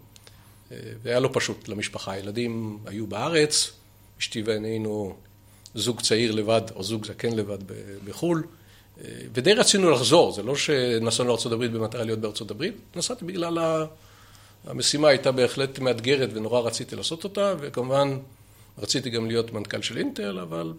והיה 0.72 1.20
לא 1.20 1.29
פשוט 1.34 1.67
למשפחה. 1.67 2.12
הילדים 2.12 2.79
היו 2.86 3.08
בארץ, 3.08 3.72
אשתי 4.20 4.41
ואני 4.41 4.67
היינו 4.67 5.15
זוג 5.75 6.01
צעיר 6.01 6.32
לבד, 6.32 6.62
או 6.75 6.84
זוג 6.84 7.05
זקן 7.05 7.36
לבד 7.36 7.58
בחו"ל, 8.05 8.44
ודי 9.34 9.53
רצינו 9.53 9.91
לחזור, 9.91 10.32
זה 10.32 10.44
לא 10.44 10.55
שנסענו 10.55 11.29
לארה"ב 11.29 11.65
במטרה 11.65 12.03
להיות 12.03 12.51
הברית, 12.51 12.75
נסעתי 12.96 13.25
בגלל 13.25 13.58
ה... 13.58 13.86
המשימה 14.67 15.07
הייתה 15.07 15.31
בהחלט 15.31 15.79
מאתגרת 15.79 16.29
ונורא 16.34 16.60
רציתי 16.60 16.95
לעשות 16.95 17.24
אותה, 17.24 17.53
וכמובן 17.60 18.17
רציתי 18.77 19.10
גם 19.10 19.27
להיות 19.27 19.53
מנכ"ל 19.53 19.81
של 19.81 19.98
אינטל, 19.98 20.39
אבל 20.39 20.74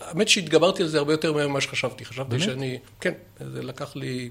האמת 0.00 0.28
שהתגברתי 0.28 0.82
על 0.82 0.88
זה 0.88 0.98
הרבה 0.98 1.12
יותר 1.12 1.32
ממה 1.32 1.60
שחשבתי. 1.60 2.04
חשבתי 2.04 2.30
באמת? 2.30 2.42
שאני, 2.42 2.78
כן, 3.00 3.12
זה 3.52 3.62
לקח 3.62 3.96
לי 3.96 4.30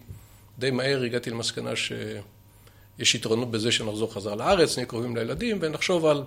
די 0.60 0.72
מהר, 0.72 1.04
הגעתי 1.04 1.30
למסקנה 1.30 1.76
ש... 1.76 1.92
יש 3.00 3.16
יתרונות 3.16 3.52
בזה 3.52 3.72
שנחזור 3.72 4.14
חזרה 4.14 4.36
לארץ, 4.36 4.78
נהיה 4.78 4.86
קרובים 4.88 5.16
לילדים 5.16 5.58
ונחשוב 5.62 6.06
על 6.06 6.24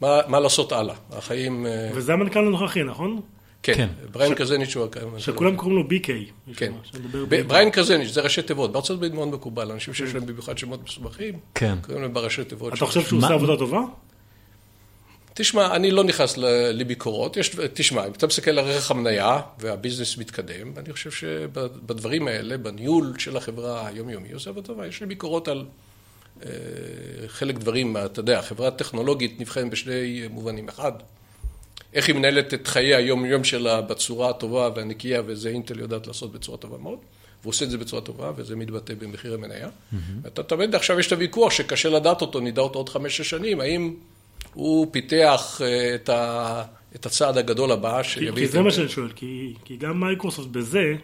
מה, 0.00 0.20
מה 0.28 0.40
לעשות 0.40 0.72
הלאה. 0.72 0.94
החיים... 1.12 1.66
אה, 1.66 1.90
וזה 1.94 2.12
המנכ"ל 2.12 2.38
הנוכחי, 2.38 2.82
נכון? 2.82 3.20
כן, 3.62 3.74
כן. 3.74 3.88
בריין 4.12 4.34
קרזניץ' 4.34 4.76
הוא... 4.76 4.86
שכולם 5.18 5.56
קוראים 5.56 5.76
לו 5.76 5.82
BK. 5.82 6.08
כן. 6.56 6.72
בריין 7.46 7.70
קרזניץ' 7.70 8.12
זה 8.12 8.20
ראשי 8.20 8.42
תיבות, 8.42 8.72
בארצות 8.72 8.96
הברית 8.96 9.14
מאוד 9.14 9.28
מקובל, 9.28 9.70
אנשים 9.72 9.94
שיש 9.94 10.14
להם 10.14 10.26
במיוחד 10.26 10.58
שמות 10.58 10.80
מסובכים, 10.84 11.38
כן. 11.54 11.74
קוראים 11.82 12.02
להם 12.02 12.14
בראשי 12.14 12.44
תיבות. 12.44 12.74
אתה 12.74 12.86
חושב 12.86 13.02
שהוא 13.02 13.18
עושה 13.18 13.34
עבודה 13.34 13.56
טובה? 13.56 13.80
תשמע, 15.34 15.76
אני 15.76 15.90
לא 15.90 16.04
נכנס 16.04 16.36
לביקורות, 16.72 17.36
יש, 17.36 17.56
תשמע, 17.74 18.06
אם 18.06 18.12
אתה 18.12 18.26
מסתכל 18.26 18.50
על 18.50 18.58
ערך 18.58 18.90
המניה 18.90 19.40
והביזנס 19.58 20.18
מתקדם, 20.18 20.72
אני 20.76 20.92
חושב 20.92 21.10
שבדברים 21.10 22.28
האלה, 22.28 22.58
בניהול 22.58 23.14
של 23.18 23.36
החברה 23.36 23.86
היומיומי, 23.86 24.32
עושה 24.32 24.50
עבודה 24.50 24.66
טובה, 24.66 24.86
יש 24.86 25.00
לי 25.00 25.06
ביקורות 25.06 25.48
על 25.48 25.64
אה, 26.44 26.50
חלק 27.26 27.58
דברים, 27.58 27.96
אתה 27.96 28.20
יודע, 28.20 28.42
חברה 28.42 28.70
טכנולוגית 28.70 29.40
נבחנת 29.40 29.70
בשני 29.70 30.28
מובנים. 30.30 30.68
אחד, 30.68 30.92
איך 31.94 32.08
היא 32.08 32.16
מנהלת 32.16 32.54
את 32.54 32.66
חיי 32.66 32.94
היום-יום 32.94 33.44
שלה 33.44 33.80
בצורה 33.80 34.30
הטובה 34.30 34.68
והנקייה, 34.76 35.22
וזה 35.26 35.48
אינטל 35.48 35.80
יודעת 35.80 36.06
לעשות 36.06 36.32
בצורה 36.32 36.58
טובה 36.58 36.78
מאוד, 36.78 36.98
והוא 37.42 37.50
עושה 37.50 37.64
את 37.64 37.70
זה 37.70 37.78
בצורה 37.78 38.02
טובה, 38.02 38.32
וזה 38.36 38.56
מתבטא 38.56 38.94
במחיר 38.94 39.34
המניה. 39.34 39.68
ואתה 40.22 40.42
תמיד 40.42 40.74
עכשיו 40.74 41.00
יש 41.00 41.06
את 41.06 41.12
הוויכוח 41.12 41.52
שקשה 41.52 41.88
לדעת 41.88 42.20
אותו, 42.20 42.40
נדע 42.40 42.62
אותו 42.62 42.78
עוד 42.78 42.88
חמש-שש 42.88 43.30
שנים, 43.30 43.60
האם 43.60 43.94
הוא 44.54 44.86
פיתח 44.92 45.60
אה, 45.64 45.94
את, 45.94 46.08
ה, 46.08 46.62
את 46.94 47.06
הצעד 47.06 47.38
הגדול 47.38 47.72
הבא 47.72 48.02
כי, 48.02 48.08
שיביא 48.08 48.32
כי 48.32 48.44
את 48.44 48.50
זה 48.50 48.62
מה. 48.62 48.70
שאני 48.70 48.88
שואל, 48.88 49.08
כי, 49.16 49.54
כי 49.64 49.76
גם 49.76 50.00
מייקרוסופט 50.00 50.48
בזה, 50.48 50.94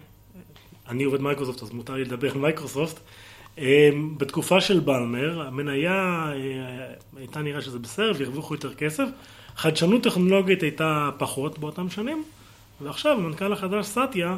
אני 0.89 1.05
עובד 1.05 1.21
מייקרוסופט 1.21 1.63
אז 1.63 1.71
מותר 1.71 1.95
לי 1.95 2.05
לדבר 2.05 2.33
על 2.33 2.39
מייקרוסופט, 2.39 2.97
אה, 3.59 3.91
בתקופה 4.17 4.61
של 4.61 4.81
בלמר, 4.81 5.47
המניה 5.47 5.93
אה, 6.33 6.95
הייתה 7.17 7.41
נראה 7.41 7.61
שזה 7.61 7.79
בסדר 7.79 8.13
והרוויחו 8.19 8.55
יותר 8.55 8.75
כסף, 8.75 9.05
חדשנות 9.59 10.03
טכנולוגית 10.03 10.63
הייתה 10.63 11.11
פחות 11.19 11.59
באותם 11.59 11.91
שנים, 11.91 12.25
ועכשיו 12.81 13.13
המנכ"ל 13.13 13.53
החדש 13.53 13.87
סטיה, 13.87 14.37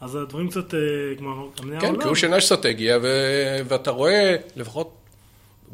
אז 0.00 0.16
הדברים 0.16 0.48
קצת, 0.50 0.74
אה, 0.74 0.80
כמו 1.18 1.50
כן. 1.80 2.00
כי 2.00 2.08
הוא 2.08 2.14
שינה 2.14 2.38
אסטרטגיה, 2.38 2.98
ו... 3.02 3.06
ואתה 3.68 3.90
רואה, 3.90 4.36
לפחות 4.56 4.92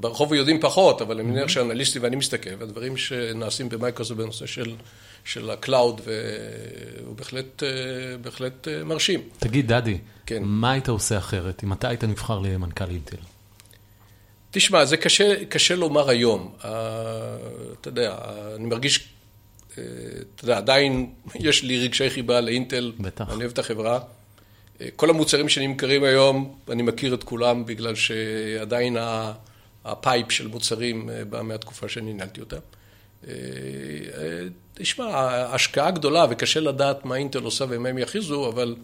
ברחוב 0.00 0.33
יודעים 0.33 0.61
פחות, 0.61 1.02
אבל 1.02 1.20
אני 1.20 1.31
מניח 1.31 1.48
שאנליסטים, 1.48 2.02
ואני 2.02 2.16
מסתכל, 2.16 2.50
והדברים 2.59 2.96
שנעשים 2.96 3.68
במייקרוסופט 3.68 4.20
בנושא 4.20 4.46
של, 4.46 4.74
של 5.24 5.50
ה 5.50 5.58
cloud, 5.58 6.00
והוא 6.05 7.16
בהחלט, 7.16 7.62
אה, 7.62 7.68
בהחלט 8.22 8.68
אה, 8.68 8.85
מרשים. 8.85 9.20
תגיד, 9.38 9.72
דדי, 9.72 9.98
כן. 10.26 10.42
מה 10.44 10.70
היית 10.72 10.88
עושה 10.88 11.18
אחרת 11.18 11.64
אם 11.64 11.72
אתה 11.72 11.88
היית 11.88 12.05
נבחר 12.05 12.38
למנכ"ל 12.38 12.90
אינטל? 12.90 13.16
תשמע, 14.54 14.84
זה 14.84 14.96
קשה, 14.96 15.44
קשה 15.44 15.76
לומר 15.76 16.08
היום. 16.10 16.52
אה, 16.64 16.70
אתה 17.80 17.88
יודע, 17.88 18.16
אני 18.56 18.64
מרגיש, 18.64 19.08
אה, 19.78 19.82
אתה 20.36 20.44
יודע, 20.44 20.56
עדיין 20.56 21.12
יש 21.34 21.62
לי 21.62 21.84
רגשי 21.84 22.10
חיבה 22.10 22.40
לאינטל. 22.40 22.92
בטח. 23.00 23.28
אני 23.30 23.38
אוהב 23.40 23.50
את 23.50 23.58
החברה. 23.58 24.00
אה, 24.80 24.88
כל 24.96 25.10
המוצרים 25.10 25.48
שנמכרים 25.48 26.04
היום, 26.04 26.58
אני 26.70 26.82
מכיר 26.82 27.14
את 27.14 27.24
כולם, 27.24 27.66
בגלל 27.66 27.94
שעדיין 27.94 28.96
ה- 28.96 29.32
ה 29.85 29.94
pipe 29.94 30.32
של 30.32 30.46
מוצרים 30.46 31.10
בא 31.30 31.42
מהתקופה 31.42 31.88
שאני 31.88 32.12
ניהלתי 32.12 32.40
אותה. 32.40 32.56
תשמע, 34.74 35.04
ההשקעה 35.04 35.90
גדולה 35.90 36.26
וקשה 36.30 36.60
לדעת 36.60 37.04
מה 37.04 37.16
אינטל 37.16 37.42
עושה 37.42 37.64
ומה 37.68 37.88
הם 37.88 37.98
יכריזו, 37.98 38.48
אבל 38.48 38.76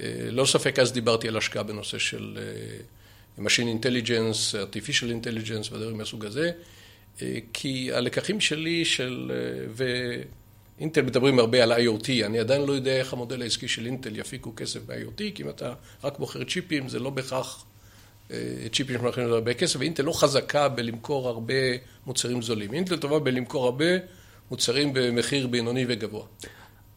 אה, 0.00 0.04
לא 0.30 0.44
ספק 0.44 0.78
אז 0.78 0.92
דיברתי 0.92 1.28
על 1.28 1.36
השקעה 1.36 1.62
בנושא 1.62 1.98
של 1.98 2.38
Machine 3.38 3.68
Intelligence, 3.82 4.54
Artificial 4.54 5.24
Intelligence 5.24 5.74
ודברים 5.74 5.98
מהסוג 5.98 6.24
הזה, 6.24 6.50
אה, 7.22 7.38
כי 7.52 7.92
הלקחים 7.92 8.40
שלי 8.40 8.84
של, 8.84 9.32
אה, 9.34 9.84
ואינטל 10.78 11.02
מדברים 11.02 11.38
הרבה 11.38 11.62
על 11.62 11.72
IoT, 11.72 12.26
אני 12.26 12.38
עדיין 12.38 12.62
לא 12.62 12.72
יודע 12.72 12.96
איך 12.96 13.12
המודל 13.12 13.42
העסקי 13.42 13.68
של 13.68 13.86
אינטל 13.86 14.16
יפיקו 14.16 14.52
כסף 14.56 14.80
ב-IoT, 14.86 15.22
כי 15.34 15.42
אם 15.42 15.48
אתה 15.48 15.74
רק 16.04 16.18
מוכר 16.18 16.44
צ'יפים, 16.44 16.88
זה 16.88 16.98
לא 16.98 17.10
בהכרח 17.10 17.64
אה, 18.30 18.36
צ'יפים 18.72 18.98
שמוכרים 18.98 19.32
הרבה 19.32 19.54
כסף, 19.54 19.80
ואינטל 19.80 20.02
לא 20.02 20.12
חזקה 20.12 20.68
בלמכור 20.68 21.28
הרבה 21.28 21.54
מוצרים 22.06 22.42
זולים. 22.42 22.74
אינטל 22.74 22.96
טובה 22.96 23.18
בלמכור 23.18 23.64
הרבה 23.64 23.86
מוצרים 24.50 24.92
במחיר 24.94 25.46
בינוני 25.46 25.84
וגבוה. 25.88 26.24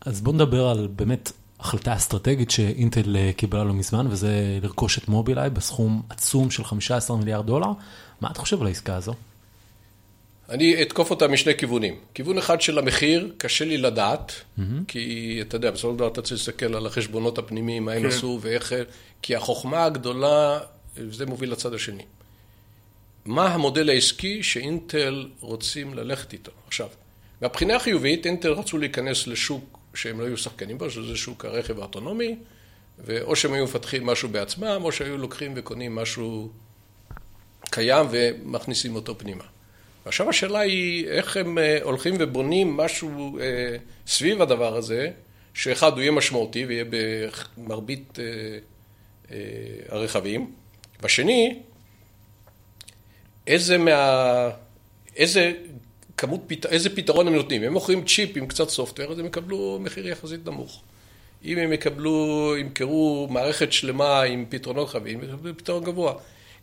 אז 0.01 0.21
בוא 0.21 0.33
נדבר 0.33 0.67
על 0.67 0.87
באמת 0.87 1.31
החלטה 1.59 1.95
אסטרטגית 1.95 2.51
שאינטל 2.51 3.17
אה, 3.17 3.31
קיבלה 3.37 3.63
לא 3.63 3.73
מזמן, 3.73 4.07
וזה 4.09 4.59
לרכוש 4.63 4.97
את 4.97 5.07
מובילאיי 5.07 5.49
בסכום 5.49 6.01
עצום 6.09 6.51
של 6.51 6.63
15 6.63 7.17
מיליארד 7.17 7.45
דולר. 7.45 7.67
מה 8.21 8.31
אתה 8.31 8.39
חושב 8.39 8.61
על 8.61 8.67
העסקה 8.67 8.95
הזו? 8.95 9.13
אני 10.49 10.81
אתקוף 10.81 11.11
אותה 11.11 11.27
משני 11.27 11.57
כיוונים. 11.57 11.95
כיוון 12.13 12.37
אחד 12.37 12.61
של 12.61 12.77
המחיר, 12.77 13.33
קשה 13.37 13.65
לי 13.65 13.77
לדעת, 13.77 14.33
כי 14.87 15.37
אתה 15.41 15.55
יודע, 15.55 15.71
בסופו 15.71 15.93
של 15.93 15.97
דבר 15.97 16.07
אתה 16.07 16.21
צריך 16.21 16.31
להסתכל 16.31 16.75
על 16.75 16.85
החשבונות 16.85 17.37
הפנימיים, 17.37 17.85
מה 17.85 17.91
הם 17.91 18.01
כן. 18.01 18.07
עשו 18.07 18.39
ואיך... 18.41 18.73
כי 19.21 19.35
החוכמה 19.35 19.83
הגדולה, 19.83 20.59
וזה 20.97 21.25
מוביל 21.25 21.51
לצד 21.51 21.73
השני. 21.73 22.03
מה 23.25 23.53
המודל 23.53 23.89
העסקי 23.89 24.43
שאינטל 24.43 25.27
רוצים 25.39 25.93
ללכת 25.93 26.33
איתו? 26.33 26.51
עכשיו, 26.67 26.87
מהבחינה 27.41 27.75
החיובית, 27.75 28.25
אינטל 28.25 28.51
רצו 28.51 28.77
להיכנס 28.77 29.27
לשוק 29.27 29.79
שהם 29.95 30.19
לא 30.19 30.25
היו 30.25 30.37
שחקנים 30.37 30.77
בו, 30.77 30.89
שזה 30.89 31.15
שוק 31.15 31.45
הרכב 31.45 31.79
האוטונומי, 31.79 32.35
ואו 32.99 33.35
שהם 33.35 33.53
היו 33.53 33.63
מפתחים 33.63 34.05
משהו 34.05 34.29
בעצמם, 34.29 34.81
או 34.83 34.91
שהיו 34.91 35.17
לוקחים 35.17 35.53
וקונים 35.55 35.95
משהו 35.95 36.49
קיים 37.69 38.07
ומכניסים 38.11 38.95
אותו 38.95 39.17
פנימה. 39.17 39.43
ועכשיו 40.05 40.29
השאלה 40.29 40.59
היא 40.59 41.07
איך 41.07 41.37
הם 41.37 41.57
אה, 41.57 41.77
הולכים 41.83 42.15
ובונים 42.19 42.77
משהו 42.77 43.39
אה, 43.39 43.77
סביב 44.07 44.41
הדבר 44.41 44.77
הזה, 44.77 45.11
שאחד 45.53 45.91
הוא 45.91 45.99
יהיה 45.99 46.11
משמעותי 46.11 46.65
ויהיה 46.65 46.85
במרבית 47.57 48.19
אה, 48.19 49.37
הרכבים. 49.89 50.51
והשני, 51.01 51.59
איזה 53.47 53.77
מה... 53.77 54.49
איזה 55.15 55.53
כמות, 56.17 56.51
איזה 56.65 56.89
פתרון 56.95 57.27
הם 57.27 57.35
נותנים. 57.35 57.63
הם 57.63 57.73
מוכרים 57.73 58.05
צ'יפ 58.05 58.37
עם 58.37 58.47
קצת 58.47 58.69
סופטוור, 58.69 59.11
אז 59.11 59.19
הם 59.19 59.25
יקבלו 59.25 59.79
מחיר 59.81 60.07
יחסית 60.07 60.45
נמוך. 60.45 60.81
אם 61.45 61.57
הם 61.57 61.73
יקבלו, 61.73 62.53
ימכרו 62.59 63.27
מערכת 63.31 63.73
שלמה 63.73 64.21
עם 64.21 64.45
פתרונות 64.49 64.89
חווים, 64.89 65.23
יקבלו 65.23 65.57
פתרון 65.57 65.83
גבוה. 65.83 66.13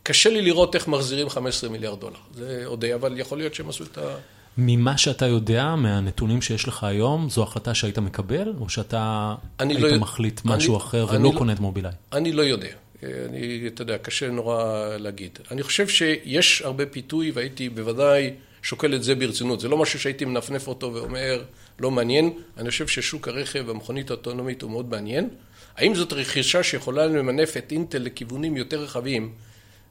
קשה 0.03 0.29
לי 0.29 0.41
לראות 0.41 0.75
איך 0.75 0.87
מחזירים 0.87 1.29
15 1.29 1.69
מיליארד 1.69 1.99
דולר. 1.99 2.19
זה 2.33 2.61
עוד 2.65 2.85
אבל 2.85 3.19
יכול 3.19 3.37
להיות 3.37 3.53
שהם 3.53 3.69
עשו 3.69 3.83
את 3.83 3.97
ה... 3.97 4.15
ממה 4.57 4.97
שאתה 4.97 5.25
יודע, 5.25 5.75
מהנתונים 5.75 6.41
שיש 6.41 6.67
לך 6.67 6.83
היום, 6.83 7.29
זו 7.29 7.43
החלטה 7.43 7.73
שהיית 7.73 7.99
מקבל, 7.99 8.53
או 8.59 8.69
שאתה 8.69 9.35
היית 9.59 9.79
לא, 9.79 9.97
מחליט 9.97 10.41
משהו 10.45 10.75
אני, 10.75 10.83
אחר 10.83 11.05
ולא 11.09 11.19
לא, 11.19 11.33
קונה 11.37 11.53
את 11.53 11.59
מובילאיי? 11.59 11.93
אני 12.13 12.31
לא 12.31 12.41
יודע. 12.41 12.67
אני, 13.03 13.67
אתה 13.67 13.81
יודע, 13.81 13.97
קשה 13.97 14.29
נורא 14.29 14.87
להגיד. 14.97 15.39
אני 15.51 15.63
חושב 15.63 15.87
שיש 15.87 16.61
הרבה 16.61 16.85
פיתוי, 16.85 17.31
והייתי 17.31 17.69
בוודאי 17.69 18.31
שוקל 18.63 18.95
את 18.95 19.03
זה 19.03 19.15
ברצינות. 19.15 19.59
זה 19.59 19.67
לא 19.67 19.77
משהו 19.77 19.99
שהייתי 19.99 20.25
מנפנף 20.25 20.67
אותו 20.67 20.93
ואומר, 20.93 21.43
לא 21.79 21.91
מעניין. 21.91 22.33
אני 22.57 22.69
חושב 22.69 22.87
ששוק 22.87 23.27
הרכב 23.27 23.63
והמכונית 23.67 24.09
האוטונומית 24.09 24.61
הוא 24.61 24.71
מאוד 24.71 24.89
מעניין. 24.89 25.29
האם 25.77 25.95
זאת 25.95 26.13
רכישה 26.13 26.63
שיכולה 26.63 27.05
למנף 27.05 27.57
את 27.57 27.71
אינטל 27.71 27.97
לכיוונים 27.97 28.57
יותר 28.57 28.83
רחבים? 28.83 29.31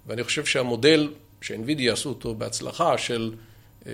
ואני 0.07 0.25
חושב 0.25 0.45
שהמודל 0.45 1.09
ש-NVIDIA 1.41 1.93
עשו 1.93 2.09
אותו 2.09 2.35
בהצלחה 2.35 2.99
של 2.99 3.33
אה, 3.87 3.93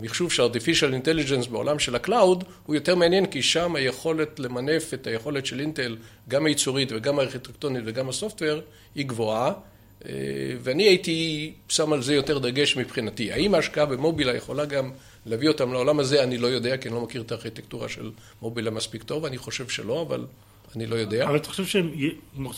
מחשוב 0.00 0.32
של 0.32 0.42
artificial 0.42 1.04
intelligence 1.04 1.50
בעולם 1.50 1.78
של 1.78 1.94
ה 1.94 2.02
cloud 2.02 2.44
הוא 2.66 2.74
יותר 2.74 2.94
מעניין 2.94 3.26
כי 3.26 3.42
שם 3.42 3.76
היכולת 3.76 4.40
למנף 4.40 4.94
את 4.94 5.06
היכולת 5.06 5.46
של 5.46 5.60
אינטל 5.60 5.96
גם 6.28 6.46
הייצורית 6.46 6.92
וגם 6.92 7.18
הארכיטקטונית 7.18 7.82
וגם 7.86 8.08
ה 8.08 8.14
software 8.14 8.60
היא 8.94 9.06
גבוהה 9.06 9.52
ואני 10.62 10.82
הייתי 10.82 11.52
שם 11.68 11.92
על 11.92 12.02
זה 12.02 12.14
יותר 12.14 12.38
דגש 12.38 12.76
מבחינתי. 12.76 13.32
האם 13.32 13.54
ההשקעה 13.54 13.86
במובילאיי 13.86 14.36
יכולה 14.36 14.64
גם 14.64 14.90
להביא 15.26 15.48
אותם 15.48 15.72
לעולם 15.72 16.00
הזה? 16.00 16.22
אני 16.22 16.38
לא 16.38 16.46
יודע 16.46 16.76
כי 16.76 16.88
אני 16.88 16.94
לא 16.94 17.02
מכיר 17.02 17.22
את 17.22 17.32
הארכיטקטורה 17.32 17.88
של 17.88 18.10
מובילה 18.42 18.70
מספיק 18.70 19.02
טוב, 19.02 19.24
אני 19.24 19.38
חושב 19.38 19.68
שלא, 19.68 20.02
אבל 20.02 20.26
אני 20.76 20.86
לא 20.86 20.96
יודע. 20.96 21.24
אבל 21.24 21.36
אתה 21.36 21.48
חושב, 21.48 21.66
שהם, 21.66 21.90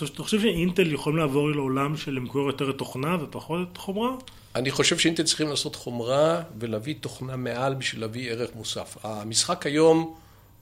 אתה 0.04 0.22
חושב 0.22 0.40
שאינטל 0.40 0.92
יכולים 0.92 1.18
לעבור 1.18 1.50
לעולם 1.50 1.96
של 1.96 2.12
למכור 2.12 2.46
יותר 2.46 2.72
תוכנה 2.72 3.16
ופחות 3.22 3.68
את 3.72 3.76
חומרה? 3.76 4.10
אני 4.54 4.70
חושב 4.70 4.98
שאינטל 4.98 5.22
צריכים 5.22 5.48
לעשות 5.48 5.76
חומרה 5.76 6.42
ולהביא 6.58 6.94
תוכנה 7.00 7.36
מעל 7.36 7.74
בשביל 7.74 8.00
להביא 8.00 8.30
ערך 8.30 8.50
מוסף. 8.54 8.96
המשחק 9.02 9.66
היום 9.66 10.14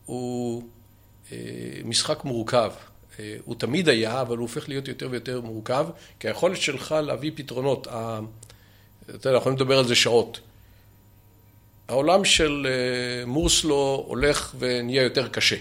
הוא 0.07 0.63
אה, 1.33 1.39
משחק 1.85 2.25
מורכב. 2.25 2.71
אה, 3.19 3.37
הוא 3.45 3.55
תמיד 3.59 3.89
היה, 3.89 4.21
אבל 4.21 4.37
הוא 4.37 4.43
הופך 4.43 4.69
להיות 4.69 4.89
יותר 4.89 5.09
ויותר 5.11 5.41
מורכב, 5.41 5.87
כי 6.21 6.29
היכולת 6.29 6.57
שלך 6.57 6.95
להביא 7.03 7.31
פתרונות, 7.35 7.87
אתה 7.87 9.29
יודע, 9.29 9.39
אנחנו 9.39 9.51
לדבר 9.51 9.79
על 9.79 9.87
זה 9.87 9.95
שעות. 9.95 10.41
העולם 11.89 12.25
של 12.25 12.67
אה, 12.71 13.27
מורסלו 13.27 14.05
הולך 14.07 14.55
ונהיה 14.59 15.03
יותר 15.03 15.29
קשה. 15.29 15.57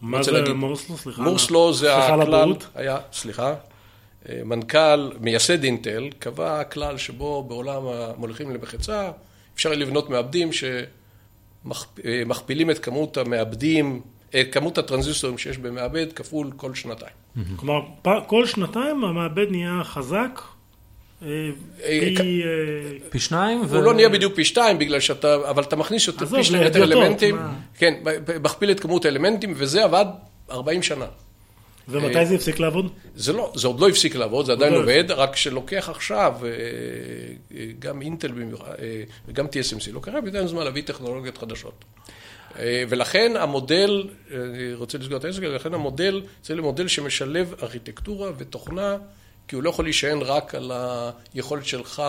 מה 0.00 0.22
זה 0.22 0.32
להגיד, 0.32 0.52
מורסלו? 0.52 0.96
סליחה. 0.96 1.22
מורסלו 1.22 1.72
זה 1.72 1.96
הכלל, 1.96 2.52
היה, 2.74 2.98
סליחה, 3.12 3.54
מנכ"ל, 4.44 5.10
מייסד 5.20 5.64
אינטל, 5.64 6.10
קבע 6.18 6.64
כלל 6.64 6.98
שבו 6.98 7.42
בעולם 7.42 7.86
המוליכים 7.86 8.50
למחצה 8.50 9.10
אפשר 9.54 9.72
לבנות 9.72 10.10
מעבדים 10.10 10.50
שמכפילים 11.64 12.70
את 12.70 12.78
כמות 12.78 13.16
המעבדים, 13.16 14.02
כמות 14.50 14.78
הטרנזיסטורים 14.78 15.38
שיש 15.38 15.58
במעבד 15.58 16.12
כפול 16.12 16.50
כל 16.56 16.74
שנתיים. 16.74 17.12
כלומר, 17.56 17.80
כל 18.26 18.46
שנתיים 18.46 19.04
המעבד 19.04 19.50
נהיה 19.50 19.80
חזק 19.84 20.40
אה, 21.22 21.28
אה, 21.82 21.98
פי... 22.00 22.42
אה, 22.42 23.08
פי 23.10 23.18
שניים? 23.18 23.58
הוא 23.58 23.82
לא 23.82 23.94
נהיה 23.94 24.08
בדיוק 24.08 24.34
פי 24.34 24.44
שתיים, 24.44 24.78
בגלל 24.78 25.00
שאתה... 25.00 25.36
אבל 25.50 25.62
אתה 25.62 25.76
מכניס 25.76 26.08
פי 26.08 26.44
שניים 26.44 26.64
יותר 26.64 26.82
אלמנטים. 26.82 27.38
כן, 27.78 27.94
מכפיל 28.42 28.70
את 28.70 28.80
כמות 28.80 29.04
האלמנטים, 29.04 29.54
וזה 29.56 29.84
עבד 29.84 30.04
40 30.50 30.82
שנה. 30.82 31.06
ומתי 31.88 32.26
זה 32.26 32.34
הפסיק 32.34 32.58
לעבוד? 32.58 32.92
זה 33.16 33.32
לא, 33.32 33.52
זה 33.54 33.66
עוד 33.66 33.80
לא 33.80 33.88
הפסיק 33.88 34.16
לעבוד, 34.16 34.46
זה 34.46 34.52
עדיין 34.52 34.72
לא 34.72 34.78
עובד, 34.78 35.04
רק 35.10 35.36
שלוקח 35.36 35.88
עכשיו, 35.88 36.34
גם 37.78 38.02
אינטל 38.02 38.32
במיוחד, 38.32 38.72
וגם 39.28 39.46
TSMC, 39.46 39.92
לוקח 39.92 40.12
יותר 40.26 40.46
זמן 40.46 40.64
להביא 40.64 40.82
טכנולוגיות 40.82 41.38
חדשות. 41.38 41.84
ולכן 42.88 43.32
המודל, 43.36 44.08
אני 44.30 44.74
רוצה 44.74 44.98
לסגור 44.98 45.16
את 45.16 45.24
העסק, 45.24 45.42
ולכן 45.42 45.74
המודל, 45.74 46.22
זה 46.44 46.54
למודל 46.54 46.88
שמשלב 46.88 47.54
ארכיטקטורה 47.62 48.30
ותוכנה 48.38 48.96
כי 49.48 49.56
הוא 49.56 49.62
לא 49.62 49.70
יכול 49.70 49.84
להישען 49.84 50.18
רק 50.22 50.54
על 50.54 50.72
היכולת 51.34 51.66
שלך 51.66 52.02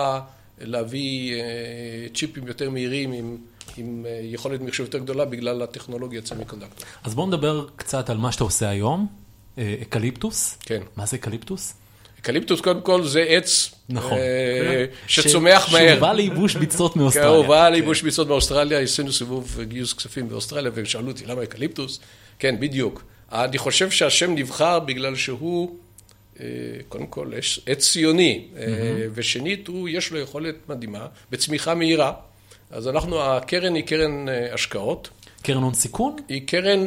להביא 0.60 1.34
אה, 1.34 2.06
צ'יפים 2.14 2.46
יותר 2.46 2.70
מהירים 2.70 3.12
עם, 3.12 3.36
עם 3.76 4.06
אה, 4.06 4.20
יכולת 4.22 4.60
מחשוב 4.60 4.86
יותר 4.86 4.98
גדולה 4.98 5.24
בגלל 5.24 5.62
הטכנולוגיה 5.62 6.20
semiconductor. 6.24 6.86
אז 7.04 7.14
בואו 7.14 7.26
נדבר 7.26 7.66
קצת 7.76 8.10
על 8.10 8.16
מה 8.16 8.32
שאתה 8.32 8.44
עושה 8.44 8.68
היום, 8.68 9.06
אה, 9.58 9.76
אקליפטוס. 9.82 10.58
כן. 10.60 10.82
מה 10.96 11.06
זה 11.06 11.16
אקליפטוס? 11.16 11.74
אקליפטוס 12.26 12.60
קודם 12.60 12.80
כל 12.80 13.04
זה 13.04 13.22
עץ 13.22 13.70
נכון. 13.88 14.18
שצומח 15.06 15.72
מהר. 15.72 15.88
שהוא 15.88 16.00
בא 16.00 16.12
לייבוש 16.12 16.56
ביצות 16.56 16.96
מאוסטרליה. 16.96 17.30
כן, 17.30 17.36
הוא 17.36 17.46
בא 17.46 17.68
לייבוש 17.68 18.02
ביצות 18.02 18.28
מאוסטרליה, 18.28 18.78
עשינו 18.78 19.12
סיבוב 19.12 19.60
גיוס 19.62 19.92
כספים 19.92 20.28
באוסטרליה 20.28 20.70
והם 20.74 20.84
שאלו 20.84 21.08
אותי 21.08 21.26
למה 21.26 21.42
אקליפטוס? 21.42 22.00
כן, 22.38 22.60
בדיוק. 22.60 23.02
אני 23.32 23.58
חושב 23.58 23.90
שהשם 23.90 24.34
נבחר 24.34 24.78
בגלל 24.78 25.16
שהוא 25.16 25.76
אה, 26.40 26.46
קודם 26.88 27.06
כל 27.06 27.30
עץ 27.66 27.90
ציוני, 27.90 28.44
mm-hmm. 28.52 28.58
ושנית, 29.14 29.68
הוא, 29.68 29.88
יש 29.88 30.10
לו 30.10 30.18
יכולת 30.18 30.54
מדהימה 30.68 31.06
בצמיחה 31.30 31.74
מהירה. 31.74 32.12
אז 32.70 32.88
אנחנו, 32.88 33.22
הקרן 33.22 33.74
היא 33.74 33.84
קרן 33.84 34.28
אה, 34.28 34.54
השקעות. 34.54 35.08
קרן 35.42 35.62
הון 35.62 35.74
סיכון? 35.74 36.16
היא 36.28 36.46
קרן, 36.46 36.86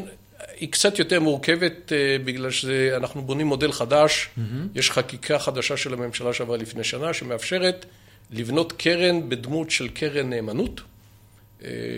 היא 0.59 0.71
קצת 0.71 0.99
יותר 0.99 1.19
מורכבת 1.19 1.91
בגלל 2.25 2.51
שאנחנו 2.51 3.21
בונים 3.21 3.47
מודל 3.47 3.71
חדש. 3.71 4.27
Mm-hmm. 4.27 4.41
יש 4.75 4.91
חקיקה 4.91 5.39
חדשה 5.39 5.77
של 5.77 5.93
הממשלה 5.93 6.33
שעברה 6.33 6.57
לפני 6.57 6.83
שנה, 6.83 7.13
שמאפשרת 7.13 7.85
לבנות 8.31 8.71
קרן 8.71 9.29
בדמות 9.29 9.71
של 9.71 9.87
קרן 9.87 10.29
נאמנות, 10.29 10.81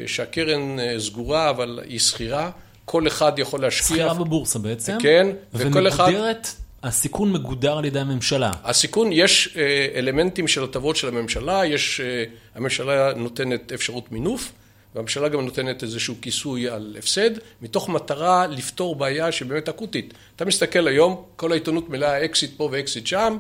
שהקרן 0.08 0.78
סגורה 0.98 1.50
אבל 1.50 1.80
היא 1.88 2.00
סחירה. 2.00 2.52
כל 2.86 3.08
אחד 3.08 3.40
יכול 3.40 3.62
להשקיע. 3.62 3.88
סחירה 3.88 4.14
בבורסה 4.14 4.60
בעצם. 4.60 4.98
כן, 5.02 5.28
וכל 5.54 5.88
אחד... 5.88 6.08
ומגודרת 6.08 6.48
הסיכון 6.84 7.32
מגודר 7.32 7.78
על 7.78 7.86
ידי 7.86 8.00
הממשלה. 8.00 8.52
הסיכון, 8.64 9.10
יש 9.12 9.58
אה, 9.58 9.88
אלמנטים 9.96 10.48
של 10.48 10.64
הטבות 10.64 10.96
של 10.96 11.08
הממשלה, 11.08 11.66
יש, 11.66 12.02
אה, 12.02 12.24
הממשלה 12.56 13.14
נותנת 13.14 13.72
אפשרות 13.72 14.12
מינוף, 14.12 14.52
והממשלה 14.96 15.30
גם 15.30 15.42
נותנת 15.42 15.84
איזשהו 15.84 16.16
כיסוי 16.22 16.70
על 16.70 16.96
הפסד, 17.00 17.32
מתוך 17.62 17.90
מטרה 17.90 18.48
לפתור 18.48 18.96
בעיה 18.96 19.32
שבאמת 19.32 19.70
אקוטית. 19.70 20.14
אתה 20.36 20.46
מסתכל 20.46 20.88
היום, 20.88 21.24
כל 21.36 21.52
העיתונות 21.52 21.90
מלאה 21.90 22.26
אקזיט 22.26 22.52
פה 22.58 22.70
ואקזיט 22.72 23.08
שם, 23.08 23.38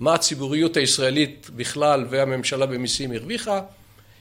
מה 0.00 0.14
הציבוריות 0.14 0.76
הישראלית 0.76 1.50
בכלל 1.56 2.06
והממשלה 2.10 2.66
במיסים 2.66 3.12
הרוויחה, 3.12 3.60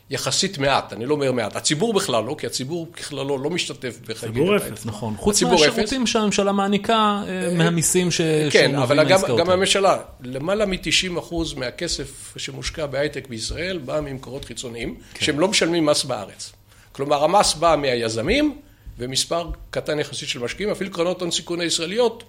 יחסית 0.10 0.58
מעט, 0.58 0.94
אני 0.94 1.06
לא 1.06 1.14
אומר 1.14 1.32
מעט. 1.32 1.56
הציבור 1.56 1.94
בכלל 1.94 2.24
לא, 2.24 2.36
כי 2.38 2.48
הציבור 2.48 2.88
ככללו 2.94 3.38
לא 3.38 3.50
משתתף 3.50 4.00
בחגים. 4.08 4.34
ציבור 4.34 4.58
אפס, 4.58 4.86
נכון. 4.86 5.14
חוץ 5.18 5.44
מהשירותים 5.44 6.08
שהממשלה 6.08 6.52
מעניקה 6.52 7.22
אה, 7.28 7.54
מהמיסים 7.58 8.12
ש... 8.12 8.22
כן, 8.52 8.76
אבל 8.76 9.10
גם 9.38 9.50
הממשלה, 9.50 9.98
למעלה 10.24 10.66
מ-90% 10.66 11.34
מהכסף 11.58 12.34
שמושקע 12.38 12.86
בהייטק 12.86 13.28
בישראל 13.28 13.78
בא 13.78 14.00
ממקורות 14.00 14.46
חיצוניים, 14.46 14.96
כן. 15.14 15.26
שהם 15.26 15.40
לא 15.40 15.48
משלמים 15.48 15.86
מס 15.86 16.04
בארץ. 16.04 16.52
כלומר, 16.98 17.24
המס 17.24 17.54
בא 17.54 17.76
מהיזמים, 17.82 18.58
ומספר 18.98 19.50
קטן 19.72 20.00
יחסית 20.00 20.30
של 20.30 20.40
משקיעים, 20.40 20.72
אפילו 20.72 20.92
קרנות 20.92 21.22
הון 21.22 21.32
סיכון 21.32 21.62
הישראליות, 21.62 22.24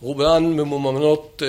רובן 0.00 0.42
ממומנות 0.42 1.42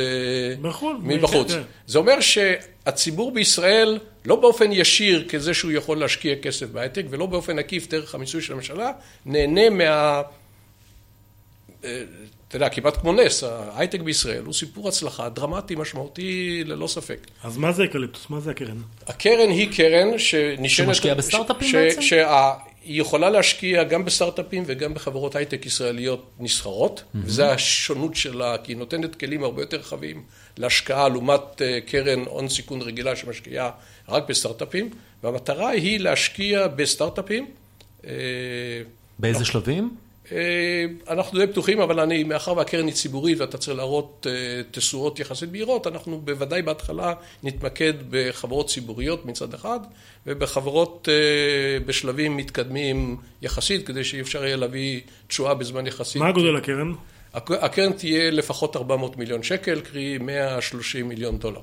בחול, 0.62 0.98
מבחוץ. 1.02 1.52
כן. 1.52 1.62
זה 1.88 1.98
אומר 2.00 2.20
שהציבור 2.20 3.32
בישראל, 3.32 4.00
לא 4.26 4.36
באופן 4.36 4.72
ישיר 4.72 5.28
כזה 5.30 5.54
שהוא 5.54 5.72
יכול 5.72 6.00
להשקיע 6.00 6.36
כסף 6.42 6.66
בהייטק, 6.70 7.04
ולא 7.10 7.26
באופן 7.26 7.60
עקיף 7.60 7.88
דרך 7.88 8.16
המיסוי 8.16 8.42
של 8.42 8.54
הממשלה, 8.54 8.92
נהנה 9.26 9.70
מה... 9.70 10.22
אה, 12.50 12.58
אתה 12.58 12.58
יודע, 12.58 12.70
כמעט 12.70 12.98
כמו 12.98 13.14
נס, 13.14 13.44
ההייטק 13.44 14.02
בישראל 14.02 14.44
הוא 14.44 14.54
סיפור 14.54 14.88
הצלחה 14.88 15.30
דרמטי, 15.30 15.76
משמעותי, 15.76 16.64
ללא 16.66 16.88
ספק. 16.88 17.28
אז 17.44 17.58
מה 17.58 17.72
זה 17.72 17.84
אקליפטוס? 17.84 18.30
מה 18.30 18.40
זה 18.40 18.52
הקרן? 18.52 18.78
הקרן 19.08 19.50
היא 19.50 19.72
קרן 19.76 20.20
שנשענת... 20.20 20.70
שמשקיעה 20.70 21.16
בסטארט-אפים 21.16 21.72
בעצם? 21.72 22.02
היא 22.86 23.02
יכולה 23.02 23.30
להשקיע 23.30 23.84
גם 23.84 24.06
בסטארט-אפים 24.06 24.64
וגם 24.68 24.94
בחברות 24.94 25.36
הייטק 25.36 25.66
ישראליות 25.66 26.26
נסחרות, 26.40 27.00
mm-hmm. 27.00 27.18
וזו 27.24 27.44
השונות 27.44 28.16
שלה, 28.16 28.58
כי 28.64 28.72
היא 28.72 28.78
נותנת 28.78 29.16
כלים 29.16 29.44
הרבה 29.44 29.62
יותר 29.62 29.78
רחבים 29.78 30.24
להשקעה 30.58 31.10
לעומת 31.10 31.62
אה, 31.62 31.80
קרן 31.86 32.20
הון 32.20 32.50
סיכון 32.50 32.82
רגילה 32.82 33.16
שמשקיעה 33.16 33.72
רק 34.10 34.30
בסטארט-אפים, 34.30 34.90
והמטרה 35.24 35.70
היא 35.70 36.00
להשקיע 36.00 36.68
בסטארט-אפים. 36.68 37.46
באיזה 39.20 39.40
לא, 39.40 39.46
שלבים? 39.46 39.96
אה, 40.32 40.86
אנחנו 41.10 41.40
די 41.40 41.48
פתוחים, 41.48 41.82
אבל 41.82 42.00
אני, 42.00 42.24
מאחר 42.24 42.58
והקרן 42.58 42.86
היא 42.86 42.94
ציבורית 42.94 43.40
ואתה 43.40 43.58
צריך 43.58 43.78
להראות 43.78 44.28
אה, 44.30 44.62
תשואות 44.72 45.20
יחסית 45.20 45.50
בהירות, 45.50 45.88
אנחנו 45.88 46.22
בוודאי 46.22 46.62
בהתחלה 46.62 47.14
נתמקד 47.44 47.94
בחברות 48.10 48.68
ציבוריות 48.68 49.26
מצד 49.26 49.54
אחד, 49.54 49.80
ובחברות 50.28 51.10
אה, 51.12 51.80
בשלבים 51.86 52.38
מתקדמים 52.38 53.18
יחסית, 53.42 53.88
כדי 53.88 54.04
שאי 54.04 54.22
אפשר 54.22 54.46
יהיה 54.46 54.56
להביא 54.56 55.02
תשואה 55.28 55.54
בזמן 55.54 55.88
יחסית. 55.88 56.22
מה 56.22 56.28
הגודל 56.28 56.56
הקרן? 56.56 56.94
הקרן 57.34 57.92
תהיה 57.92 58.32
לפחות 58.32 58.76
400 58.76 59.18
מיליון 59.18 59.44
שקל, 59.44 59.82
קרי 59.82 60.18
130 60.18 61.08
מיליון 61.08 61.38
דולר. 61.38 61.62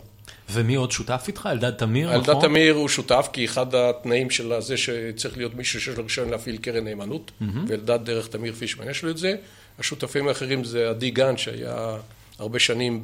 ומי 0.51 0.75
עוד 0.75 0.93
שותף 0.93 1.25
איתך? 1.29 1.49
אלדד 1.53 1.71
תמיר, 1.71 2.19
נכון? 2.19 2.35
אלדד 2.35 2.47
תמיר 2.47 2.75
הוא 2.75 2.89
שותף, 2.89 3.29
כי 3.33 3.45
אחד 3.45 3.75
התנאים 3.75 4.31
של 4.31 4.53
זה 4.59 4.77
שצריך 4.77 5.37
להיות 5.37 5.55
מישהו 5.55 5.81
שיש 5.81 5.97
לו 5.97 6.05
רישיון 6.05 6.31
להפעיל 6.31 6.57
קרן 6.57 6.85
נאמנות, 6.85 7.31
mm-hmm. 7.31 7.45
ואלדד 7.69 8.05
דרך 8.05 8.29
תמיר 8.29 8.53
פישמן 8.53 8.91
יש 8.91 9.03
לו 9.03 9.11
את 9.11 9.19
זה. 9.19 9.37
השותפים 9.79 10.29
האחרים 10.29 10.65
זה 10.65 10.91
עדי 10.91 11.11
גן, 11.11 11.37
שהיה 11.37 11.97
הרבה 12.39 12.59
שנים 12.59 13.03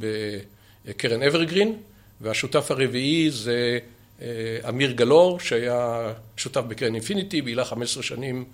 בקרן 0.84 1.22
אברגרין, 1.22 1.76
והשותף 2.20 2.70
הרביעי 2.70 3.30
זה 3.30 3.78
אה, 4.22 4.28
אמיר 4.68 4.92
גלאור, 4.92 5.40
שהיה 5.40 6.12
שותף 6.36 6.60
בקרן 6.60 6.94
אינפיניטי, 6.94 7.42
בילה 7.42 7.64
15 7.64 8.02
שנים 8.02 8.44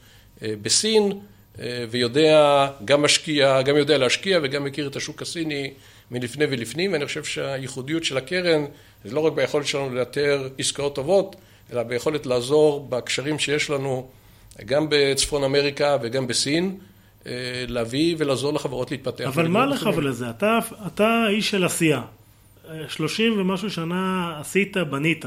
אה, 0.43 0.55
בסין, 0.63 1.13
אה, 1.61 1.85
ויודע, 1.91 2.67
גם 2.85 3.03
משקיע, 3.03 3.63
גם 3.63 3.77
יודע 3.77 3.99
להשקיע 3.99 4.39
וגם 4.43 4.65
מכיר 4.65 4.87
את 4.87 4.97
השוק 4.97 5.23
הסיני 5.23 5.71
מלפני 6.11 6.45
ולפנים, 6.45 6.93
ואני 6.93 7.07
חושב 7.07 7.25
שהייחודיות 7.25 8.05
של 8.05 8.17
הקרן 8.17 8.65
זה 9.05 9.15
לא 9.15 9.21
רק 9.21 9.33
ביכולת 9.33 9.67
שלנו 9.67 9.95
לאתר 9.95 10.49
עסקאות 10.59 10.95
טובות, 10.95 11.37
אלא 11.73 11.83
ביכולת 11.83 12.27
לעזור 12.27 12.87
בקשרים 12.91 13.39
שיש 13.39 13.71
לנו 13.71 14.09
גם 14.65 14.87
בצפון 14.91 15.45
אמריקה 15.45 15.97
וגם 16.03 16.27
בסין, 16.27 16.79
אה, 17.27 17.33
להביא 17.69 18.15
ולעזור 18.19 18.55
לחברות 18.55 18.91
להתפתח. 18.91 19.25
אבל 19.25 19.49
מה 19.49 19.67
לך 19.67 19.89
ולזה? 19.97 20.31
אתה, 20.31 20.59
אתה 20.87 21.25
איש 21.31 21.51
של 21.51 21.65
עשייה. 21.65 22.03
שלושים 22.89 23.41
ומשהו 23.41 23.71
שנה 23.71 24.35
עשית, 24.41 24.77
בנית. 24.77 25.25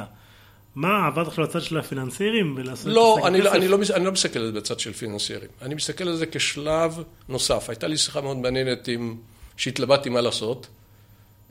מה, 0.76 1.08
עברת 1.08 1.28
עכשיו 1.28 1.44
לצד 1.44 1.62
של 1.62 1.78
הפיננסיירים 1.78 2.54
ולעשות 2.58 2.94
לא, 2.94 3.18
אני, 3.28 3.42
לא, 3.42 3.54
אני, 3.54 3.68
לא, 3.68 3.78
אני 3.96 4.06
לא 4.06 4.12
מסתכל 4.12 4.40
על 4.40 4.46
זה 4.46 4.52
בצד 4.52 4.80
של 4.80 4.94
פיננסיירים. 4.94 5.50
אני 5.62 5.76
מסתכל 5.76 6.08
על 6.08 6.16
זה 6.16 6.26
כשלב 6.26 7.04
נוסף. 7.30 7.70
הייתה 7.70 7.88
לי 7.88 7.98
שיחה 7.98 8.22
מאוד 8.22 8.38
מעניינת 8.38 8.88
עם, 8.88 9.16
שהתלבטתי 9.62 10.10
מה 10.10 10.22
לעשות. 10.22 10.68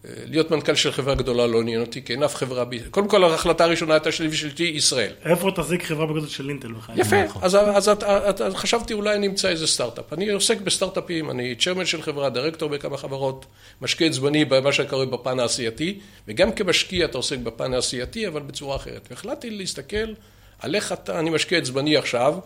להיות 0.04 0.50
מנכ"ל 0.50 0.74
של 0.74 0.92
חברה 0.92 1.14
גדולה 1.14 1.46
לא 1.46 1.60
עניין 1.60 1.80
אותי, 1.80 2.02
כי 2.04 2.12
אין 2.12 2.22
אף 2.22 2.34
חברה, 2.34 2.64
קודם 2.90 3.08
כל 3.08 3.24
ההחלטה 3.24 3.64
הראשונה 3.64 3.94
הייתה 3.94 4.12
שלי 4.12 4.28
ושלתי 4.28 4.62
ישראל. 4.62 5.12
איפה 5.24 5.50
תחזיק 5.56 5.82
חברה 5.82 6.06
בגודל 6.06 6.26
של 6.26 6.48
אינטל 6.48 6.72
בכלל? 6.72 6.98
יפה, 6.98 7.16
אז, 7.42 7.54
אז, 7.54 7.88
אז, 7.88 8.42
אז 8.42 8.54
חשבתי 8.54 8.92
אולי 8.92 9.16
אני 9.16 9.26
אמצא 9.26 9.48
איזה 9.48 9.66
סטארט-אפ. 9.66 10.12
אני 10.12 10.30
עוסק 10.30 10.60
בסטארט-אפים, 10.60 11.30
אני 11.30 11.54
צ'רמן 11.54 11.86
של 11.86 12.02
חברה, 12.02 12.30
דירקטור 12.30 12.68
בכמה 12.68 12.96
חברות, 12.96 13.46
משקיע 13.82 14.06
את 14.06 14.12
זמני 14.12 14.44
במה 14.44 14.72
שקורה 14.72 15.06
בפן 15.06 15.40
העשייתי, 15.40 15.98
וגם 16.28 16.52
כמשקיע 16.52 17.04
אתה 17.04 17.18
עוסק 17.18 17.38
בפן 17.38 17.74
העשייתי, 17.74 18.28
אבל 18.28 18.42
בצורה 18.42 18.76
אחרת. 18.76 19.08
והחלטתי 19.10 19.50
להסתכל 19.50 20.14
על 20.58 20.74
איך 20.74 20.92
אתה, 20.92 21.18
אני 21.18 21.30
משקיע 21.30 21.58
את 21.58 21.64
זמני 21.64 21.96
עכשיו, 21.96 22.38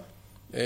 אה, 0.54 0.60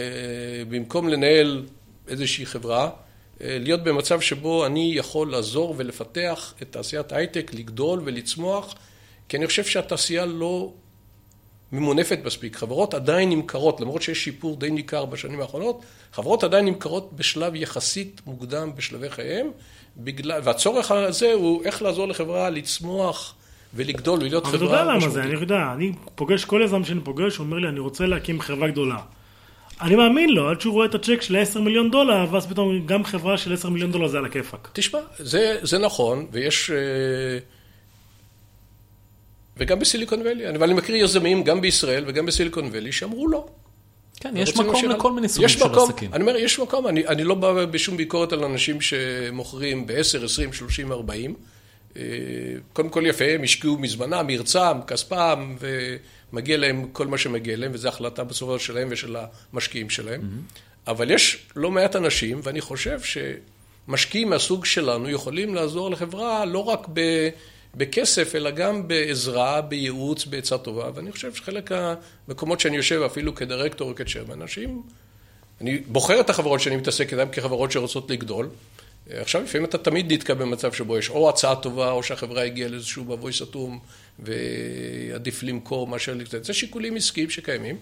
במקום 0.69 1.09
לנהל 1.09 1.67
איזושהי 2.09 2.47
חברה, 2.47 2.85
אה, 2.85 3.08
להיות 3.41 3.83
במצב 3.83 4.21
שבו 4.21 4.67
אני 4.67 4.93
יכול 4.95 5.31
לעזור 5.31 5.75
ולפתח 5.77 6.55
את 6.63 6.73
תעשיית 6.73 7.13
ההייטק, 7.13 7.51
לגדול 7.55 8.01
ולצמוח, 8.05 8.75
כי 9.29 9.37
אני 9.37 9.47
חושב 9.47 9.65
שהתעשייה 9.65 10.27
לא 10.27 10.73
ממונפת 11.73 12.19
מספיק. 12.25 12.57
חברות 12.57 12.95
עדיין 12.95 13.31
נמכרות, 13.31 13.81
למרות 13.81 14.03
שיש 14.03 14.25
שיפור 14.25 14.57
די 14.57 14.71
ניכר 14.71 15.05
בשנים 15.05 15.41
האחרונות, 15.41 15.83
חברות 16.13 16.45
עדיין 16.45 16.65
נמכרות 16.65 17.13
בשלב 17.13 17.55
יחסית 17.55 18.21
מוקדם 18.27 18.71
בשלבי 18.77 19.11
חייהם, 19.11 19.51
בגלל, 19.97 20.41
והצורך 20.45 20.91
הזה 20.91 21.33
הוא 21.33 21.65
איך 21.65 21.83
לעזור 21.83 22.09
לחברה 22.09 22.51
לצמוח 22.51 23.35
ולגדול 23.75 24.19
ולהיות 24.19 24.47
חברה. 24.47 24.59
אבל 24.59 24.67
אתה 24.67 24.75
יודע 24.75 24.95
למה 24.95 25.09
זה, 25.09 25.23
אני 25.23 25.33
יודע, 25.33 25.73
אני 25.75 25.93
פוגש, 26.15 26.45
כל 26.45 26.61
יזם 26.65 26.85
שאני 26.85 27.01
פוגש, 27.01 27.37
הוא 27.37 27.45
אומר 27.45 27.59
לי, 27.59 27.69
אני 27.69 27.81
רוצה 27.81 28.07
להקים 28.07 28.41
חברה 28.41 28.69
גדולה. 28.69 28.99
אני 29.81 29.97
מאמין 29.97 30.31
לו, 30.31 30.49
עד 30.49 30.61
שהוא 30.61 30.73
רואה 30.73 30.87
את 30.87 30.95
הצ'ק 30.95 31.23
של 31.23 31.37
10 31.37 31.61
מיליון 31.61 31.91
דולר, 31.91 32.27
ואז 32.31 32.47
פתאום 32.47 32.87
גם 32.87 33.05
חברה 33.05 33.39
של 33.39 33.53
10 33.53 33.69
מיליון 33.69 33.93
דולר 33.93 34.09
זה 34.09 34.19
על 34.19 34.25
הכיפאק. 34.25 34.69
תשמע, 34.73 34.99
זה, 35.19 35.59
זה 35.63 35.79
נכון, 35.79 36.27
ויש... 36.33 36.71
אה, 36.71 37.39
וגם 39.57 39.79
בסיליקון 39.79 40.23
ואלי, 40.23 40.51
אבל 40.51 40.63
אני 40.63 40.75
מכיר 40.75 40.97
יזמים 40.97 41.43
גם 41.45 41.61
בישראל 41.61 42.05
וגם 42.07 42.27
בסיליקון 42.27 42.69
ואלי 42.73 42.93
שאמרו 42.93 43.29
לא. 43.29 43.47
כן, 44.21 44.35
יש 44.37 44.57
מקום 44.57 44.85
לכל 44.85 45.13
מיני 45.13 45.29
סוגים 45.29 45.49
של 45.49 45.65
מקום, 45.65 45.91
עסקים. 45.91 46.15
אני 46.15 46.23
אומר, 46.23 46.37
יש 46.37 46.59
מקום, 46.59 46.87
אני, 46.87 47.07
אני 47.07 47.25
לא 47.25 47.35
בא 47.35 47.65
בשום 47.65 47.97
ביקורת 47.97 48.33
על 48.33 48.45
אנשים 48.45 48.81
שמוכרים 48.81 49.87
ב-10, 49.87 50.25
20, 50.25 50.53
30, 50.53 50.93
40. 50.93 51.35
קודם 52.73 52.89
כל 52.89 53.05
יפה, 53.07 53.25
הם 53.25 53.43
השקיעו 53.43 53.79
מזמנם, 53.79 54.27
מרצם, 54.27 54.83
כספם, 54.87 55.57
ומגיע 56.33 56.57
להם 56.57 56.89
כל 56.93 57.07
מה 57.07 57.19
שמגיע 57.19 57.57
להם, 57.57 57.71
וזו 57.75 57.89
החלטה 57.89 58.25
בסופו 58.25 58.59
שלהם 58.59 58.89
ושל 58.91 59.17
המשקיעים 59.53 59.91
שלהם. 59.91 60.21
Mm-hmm. 60.21 60.91
אבל 60.91 61.11
יש 61.11 61.39
לא 61.57 61.71
מעט 61.71 61.97
אנשים, 61.97 62.41
ואני 62.43 62.61
חושב 62.61 63.01
שמשקיעים 63.01 64.31
מהסוג 64.31 64.65
שלנו 64.65 65.11
יכולים 65.11 65.55
לעזור 65.55 65.91
לחברה 65.91 66.45
לא 66.45 66.59
רק 66.59 66.87
ב... 66.93 67.29
בכסף, 67.75 68.35
אלא 68.35 68.51
גם 68.51 68.89
בעזרה, 68.89 69.61
בייעוץ, 69.61 70.25
בעצה 70.25 70.59
טובה, 70.59 70.91
ואני 70.95 71.13
חושב 71.13 71.35
שחלק 71.35 71.71
המקומות 71.73 72.61
שאני 72.61 72.77
יושב, 72.77 73.03
אפילו 73.07 73.35
כדירקטור 73.35 73.91
או 73.91 73.95
כצ'רמן, 73.95 74.43
אנשים, 74.43 74.83
אני 75.61 75.79
בוחר 75.79 76.21
את 76.21 76.31
החברות 76.31 76.61
שאני 76.61 76.77
מתעסק 76.77 77.13
איתן 77.13 77.29
כחברות 77.33 77.73
שרוצות 77.73 78.11
לגדול, 78.11 78.49
עכשיו 79.11 79.43
לפעמים 79.43 79.65
אתה 79.65 79.79
תמיד 79.79 80.13
נתקע 80.13 80.35
במצב 80.35 80.73
שבו 80.73 80.99
יש 80.99 81.11
או 81.11 81.29
הצעה 81.29 81.57
טובה, 81.57 81.91
או 81.91 82.03
שהחברה 82.03 82.43
הגיעה 82.43 82.69
לאיזשהו 82.69 83.05
מבוי 83.05 83.33
סתום, 83.33 83.79
ועדיף 84.19 85.43
למכור 85.43 85.87
מאשר 85.87 86.15
לקטן. 86.15 86.43
זה 86.43 86.53
שיקולים 86.55 86.97
עסקיים 86.97 87.31
שקיימים, 87.31 87.77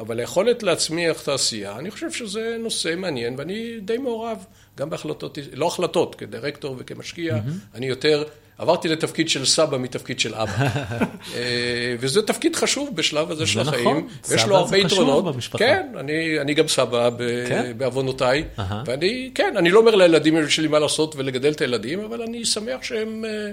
אבל 0.00 0.20
היכולת 0.20 0.62
להצמיח 0.62 1.22
תעשייה, 1.22 1.78
אני 1.78 1.90
חושב 1.90 2.12
שזה 2.12 2.56
נושא 2.60 2.94
מעניין, 2.96 3.34
ואני 3.38 3.80
די 3.80 3.98
מעורב 3.98 4.44
גם 4.76 4.90
בהחלטות, 4.90 5.38
לא 5.52 5.66
החלטות, 5.66 6.14
כדירקטור 6.14 6.76
וכמשקיע, 6.78 7.34
mm-hmm. 7.34 7.76
אני 7.76 7.86
יותר 7.86 8.24
עברתי 8.58 8.88
לתפקיד 8.88 9.28
של 9.28 9.44
סבא 9.44 9.78
מתפקיד 9.78 10.20
של 10.20 10.34
אבא. 10.34 10.52
אה, 11.34 11.96
וזה 12.00 12.22
תפקיד 12.22 12.56
חשוב 12.56 12.96
בשלב 12.96 13.30
הזה 13.30 13.46
של 13.46 13.60
החיים. 13.60 13.86
נכון, 13.86 14.08
ויש 14.28 14.44
לו 14.44 14.56
הרבה 14.56 14.78
יתרונות. 14.78 15.36
כן, 15.58 15.86
אני, 16.00 16.40
אני 16.40 16.54
גם 16.54 16.68
סבא 16.68 17.10
כן? 17.48 17.72
בעוונותיי. 17.76 18.44
ואני, 18.86 19.30
כן, 19.34 19.54
אני 19.56 19.70
לא 19.70 19.78
אומר 19.78 19.94
לילדים 19.94 20.48
שלי 20.48 20.68
מה 20.68 20.78
לעשות 20.78 21.16
ולגדל 21.16 21.52
את 21.52 21.60
הילדים, 21.60 22.00
אבל 22.00 22.22
אני 22.22 22.44
שמח 22.44 22.82
שהם 22.82 23.24
אה, 23.24 23.52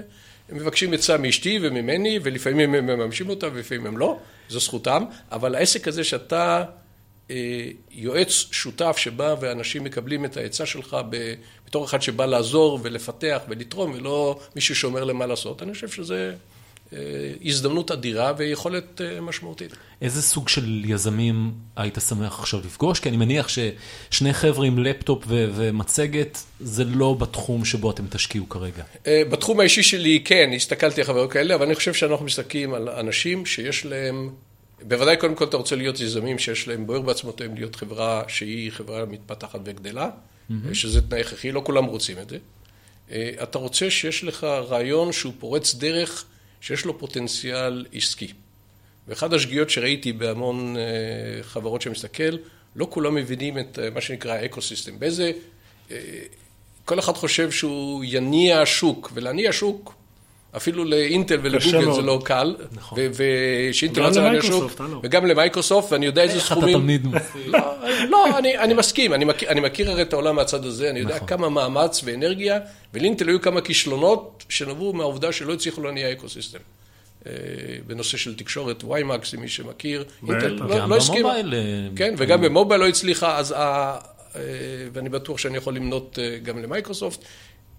מבקשים 0.52 0.92
עצה 0.92 1.16
מאשתי 1.16 1.58
וממני, 1.62 2.18
ולפעמים 2.22 2.74
הם 2.74 2.86
מממשים 2.86 3.28
אותה 3.28 3.46
ולפעמים 3.54 3.86
הם 3.86 3.98
לא, 3.98 4.18
זו 4.48 4.60
זכותם. 4.60 5.04
אבל 5.32 5.54
העסק 5.54 5.88
הזה 5.88 6.04
שאתה... 6.04 6.64
אה, 7.30 7.70
יועץ 7.90 8.28
שותף 8.50 8.96
שבא 8.96 9.34
ואנשים 9.40 9.84
מקבלים 9.84 10.24
את 10.24 10.36
העצה 10.36 10.66
שלך 10.66 10.96
בתור 11.10 11.84
אחד 11.84 12.02
שבא 12.02 12.26
לעזור 12.26 12.80
ולפתח 12.82 13.42
ולתרום 13.48 13.92
ולא 13.94 14.40
מישהו 14.54 14.76
שאומר 14.76 15.04
להם 15.04 15.16
מה 15.16 15.26
לעשות, 15.26 15.62
אני 15.62 15.72
חושב 15.72 15.88
שזה 15.88 16.34
אה, 16.92 16.98
הזדמנות 17.44 17.90
אדירה 17.90 18.32
ויכולת 18.36 19.00
אה, 19.00 19.20
משמעותית. 19.20 19.72
איזה 20.02 20.22
סוג 20.22 20.48
של 20.48 20.82
יזמים 20.84 21.52
היית 21.76 21.98
שמח 22.08 22.38
עכשיו 22.38 22.60
לפגוש? 22.60 23.00
כי 23.00 23.08
אני 23.08 23.16
מניח 23.16 23.48
ששני 23.48 24.32
חבר'ה 24.32 24.66
עם 24.66 24.78
לפטופ 24.78 25.24
ו- 25.26 25.50
ומצגת 25.54 26.38
זה 26.60 26.84
לא 26.84 27.14
בתחום 27.14 27.64
שבו 27.64 27.90
אתם 27.90 28.06
תשקיעו 28.10 28.48
כרגע. 28.48 28.82
בתחום 29.08 29.60
האישי 29.60 29.82
שלי 29.82 30.22
כן, 30.24 30.50
הסתכלתי 30.56 31.00
על 31.00 31.06
חברות 31.06 31.32
כאלה, 31.32 31.54
אבל 31.54 31.64
אני 31.64 31.74
חושב 31.74 31.94
שאנחנו 31.94 32.24
מסתכלים 32.24 32.74
על 32.74 32.88
אנשים 32.88 33.46
שיש 33.46 33.86
להם 33.86 34.30
בוודאי 34.82 35.16
קודם 35.16 35.34
כל 35.34 35.44
אתה 35.44 35.56
רוצה 35.56 35.76
להיות 35.76 36.00
יזמים 36.00 36.38
שיש 36.38 36.68
להם 36.68 36.86
בוער 36.86 37.00
בעצמותיהם 37.00 37.54
להיות 37.54 37.76
חברה 37.76 38.22
שהיא 38.28 38.72
חברה 38.72 39.04
מתפתחת 39.04 39.60
וגדלה, 39.64 40.10
mm-hmm. 40.10 40.54
שזה 40.72 41.02
תנאי 41.02 41.20
הכרחי, 41.20 41.52
לא 41.52 41.62
כולם 41.64 41.84
רוצים 41.84 42.18
את 42.18 42.28
זה. 42.28 42.38
אה, 43.10 43.30
אתה 43.42 43.58
רוצה 43.58 43.90
שיש 43.90 44.24
לך 44.24 44.44
רעיון 44.44 45.12
שהוא 45.12 45.32
פורץ 45.38 45.74
דרך, 45.74 46.24
שיש 46.60 46.84
לו 46.84 46.98
פוטנציאל 46.98 47.86
עסקי. 47.92 48.32
ואחד 49.08 49.34
השגיאות 49.34 49.70
שראיתי 49.70 50.12
בהמון 50.12 50.76
אה, 50.76 50.82
חברות 51.42 51.82
שמסתכל, 51.82 52.36
לא 52.76 52.86
כולם 52.90 53.14
מבינים 53.14 53.58
את 53.58 53.78
אה, 53.78 53.90
מה 53.90 54.00
שנקרא 54.00 54.32
האקו-סיסטם. 54.32 54.98
באיזה... 54.98 55.32
כל 56.84 56.98
אחד 56.98 57.12
חושב 57.12 57.50
שהוא 57.50 58.04
יניע 58.04 58.62
שוק, 58.64 59.10
ולהניע 59.14 59.52
שוק 59.52 59.93
אפילו 60.56 60.84
לאינטל 60.84 61.38
ולגוגל 61.42 61.92
זה 61.92 62.02
לא 62.02 62.20
קל. 62.24 62.56
נכון. 62.72 62.98
ושאינטל 63.70 64.02
רצה 64.02 64.20
להניע 64.20 64.42
שוק. 64.42 64.80
וגם 65.02 65.26
למייקרוסופט, 65.26 65.92
ואני 65.92 66.06
יודע 66.06 66.22
איזה 66.22 66.40
סכומים. 66.40 66.68
איך 66.68 66.76
אתה 66.76 66.82
תמיד 66.82 67.06
מפריע. 67.06 67.46
לא, 67.46 67.76
לא 68.08 68.38
אני 68.38 68.74
מסכים, 68.74 69.12
אני 69.48 69.60
מכיר 69.60 69.90
הרי 69.90 70.02
את 70.02 70.12
העולם 70.12 70.36
מהצד 70.36 70.64
הזה, 70.64 70.90
אני 70.90 71.00
יודע 71.00 71.16
נכון. 71.16 71.28
כמה 71.28 71.48
מאמץ 71.48 72.00
ואנרגיה, 72.04 72.58
ולאינטל 72.94 73.28
היו 73.28 73.40
כמה 73.40 73.60
כישלונות 73.60 74.44
שנבעו 74.48 74.92
מהעובדה 74.92 75.32
שלא 75.32 75.52
הצליחו 75.52 75.82
להניע 75.82 76.12
אקוסיסטם. 76.12 76.58
אה, 77.26 77.32
בנושא 77.86 78.16
של 78.16 78.36
תקשורת, 78.36 78.84
WiMAX, 78.84 79.34
מי 79.34 79.48
שמכיר, 79.48 80.04
אינטל 80.28 80.48
לא, 80.48 80.88
לא 80.88 80.96
הסכימה. 80.96 81.34
גם 81.34 81.42
ב 81.42 81.48
mobile. 81.48 81.90
כן, 81.96 82.14
וגם 82.18 82.40
ב 82.40 82.46
mobile 82.46 82.80
לא 82.80 82.88
הצליחה, 82.88 83.38
אז 83.38 83.54
ואני 84.92 85.08
בטוח 85.08 85.38
שאני 85.38 85.56
יכול 85.56 85.76
למנות 85.76 86.18
גם 86.42 86.62
למייקרוסופט. 86.62 87.20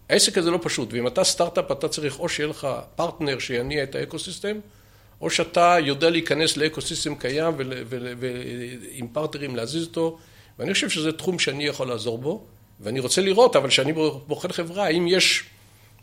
העסק 0.09 0.37
הזה 0.37 0.51
לא 0.51 0.59
פשוט, 0.61 0.93
ואם 0.93 1.07
אתה 1.07 1.23
סטארט-אפ 1.23 1.71
אתה 1.71 1.87
צריך 1.87 2.19
או 2.19 2.29
שיהיה 2.29 2.49
לך 2.49 2.67
פרטנר 2.95 3.39
שיניע 3.39 3.83
את 3.83 3.95
האקוסיסטם, 3.95 4.59
או 5.21 5.29
שאתה 5.29 5.77
יודע 5.83 6.09
להיכנס 6.09 6.57
לאקוסיסטם 6.57 7.15
קיים 7.15 7.53
ועם 8.19 9.07
פרטנרים 9.07 9.55
להזיז 9.55 9.85
אותו, 9.87 10.17
ואני 10.59 10.73
חושב 10.73 10.89
שזה 10.89 11.11
תחום 11.11 11.39
שאני 11.39 11.65
יכול 11.65 11.87
לעזור 11.87 12.17
בו, 12.17 12.43
ואני 12.79 12.99
רוצה 12.99 13.21
לראות, 13.21 13.55
אבל 13.55 13.69
כשאני 13.69 13.93
בוחן 14.27 14.51
חברה, 14.51 14.85
האם 14.85 15.07
יש, 15.07 15.43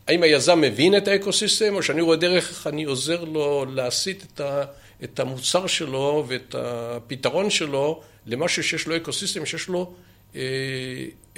האם 0.08 0.22
היזם 0.22 0.60
מבין 0.60 0.96
את 0.96 1.08
האקוסיסטם, 1.08 1.74
או 1.74 1.82
שאני 1.82 2.00
רואה 2.00 2.16
דרך 2.16 2.50
איך 2.50 2.66
אני 2.66 2.84
עוזר 2.84 3.24
לו 3.24 3.64
להסיט 3.64 4.24
את, 4.24 4.40
ה, 4.40 4.64
את 5.04 5.20
המוצר 5.20 5.66
שלו 5.66 6.24
ואת 6.28 6.54
הפתרון 6.58 7.50
שלו 7.50 8.00
למשהו 8.26 8.64
שיש 8.64 8.86
לו 8.86 8.96
אקוסיסטם, 8.96 9.46
שיש 9.46 9.68
לו 9.68 9.92
אה, 10.36 10.40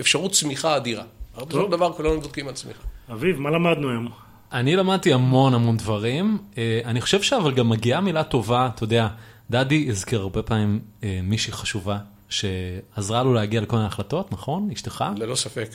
אפשרות 0.01 0.33
צמיחה 0.33 0.77
אדירה. 0.77 1.05
בסופו 1.37 1.65
של 1.65 1.71
דבר 1.71 1.93
כולנו 1.93 2.21
בודקים 2.21 2.49
על 2.49 2.55
צמיחה. 2.55 2.83
אביב, 3.13 3.41
מה 3.41 3.51
למדנו 3.51 3.91
היום? 3.91 4.09
אני 4.53 4.77
למדתי 4.77 5.13
המון 5.13 5.55
המון 5.55 5.77
דברים. 5.77 6.39
אה, 6.59 6.81
אני 6.85 7.01
חושב 7.01 7.23
שאבל 7.23 7.55
גם 7.55 7.69
מגיעה 7.69 8.01
מילה 8.01 8.25
טובה, 8.25 8.69
אתה 8.75 8.85
יודע, 8.85 9.09
דדי 9.51 9.87
הזכיר 9.89 10.21
הרבה 10.21 10.43
פעמים 10.43 10.81
אה, 11.03 11.21
מישהי 11.23 11.53
חשובה 11.53 11.99
שעזרה 12.29 13.23
לו 13.23 13.35
להגיע 13.35 13.61
לכל 13.61 13.77
מיני 13.77 13.89
החלטות, 13.89 14.33
נכון? 14.33 14.71
אשתך? 14.73 15.05
ללא 15.17 15.35
ספק. 15.35 15.69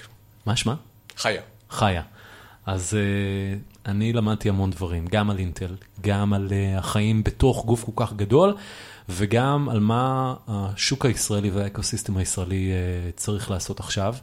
מה 0.45 0.55
שמה? 0.55 0.75
חיה. 1.17 1.41
חיה. 1.69 2.01
אז 2.65 2.93
uh, 2.93 3.89
אני 3.89 4.13
למדתי 4.13 4.49
המון 4.49 4.71
דברים, 4.71 5.05
גם 5.07 5.29
על 5.29 5.39
אינטל, 5.39 5.75
גם 6.01 6.33
על 6.33 6.47
uh, 6.47 6.79
החיים 6.79 7.23
בתוך 7.23 7.65
גוף 7.65 7.83
כל 7.83 7.91
כך 7.95 8.13
גדול, 8.13 8.55
וגם 9.09 9.69
על 9.69 9.79
מה 9.79 10.33
השוק 10.47 11.05
הישראלי 11.05 11.49
והאקוסיסטם 11.49 12.17
הישראלי 12.17 12.71
uh, 12.71 13.17
צריך 13.17 13.51
לעשות 13.51 13.79
עכשיו. 13.79 14.15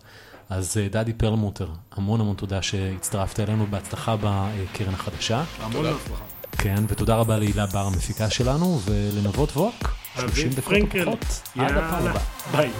אז 0.50 0.76
uh, 0.76 0.92
דדי 0.92 1.12
פרלמוטר, 1.12 1.68
המון 1.92 2.20
המון 2.20 2.37
תודה 2.37 2.62
שהצטרפת 2.62 3.40
אלינו, 3.40 3.66
בהצלחה 3.70 4.16
בקרן 4.20 4.94
החדשה. 4.94 5.44
המון 5.61 5.87
הצלחה. 5.87 6.24
כן, 6.59 6.85
ותודה 6.88 7.16
רבה 7.16 7.38
להילה 7.38 7.66
בר 7.66 7.87
המפיקה 7.87 8.30
שלנו, 8.30 8.80
ולנבות 8.85 9.56
ווק, 9.56 9.94
30 10.20 10.50
דקות 10.50 10.74
פחות. 11.04 11.42
עד 11.59 11.70
הפעם 11.76 12.06
הבאה. 12.06 12.22
ביי. 12.52 12.70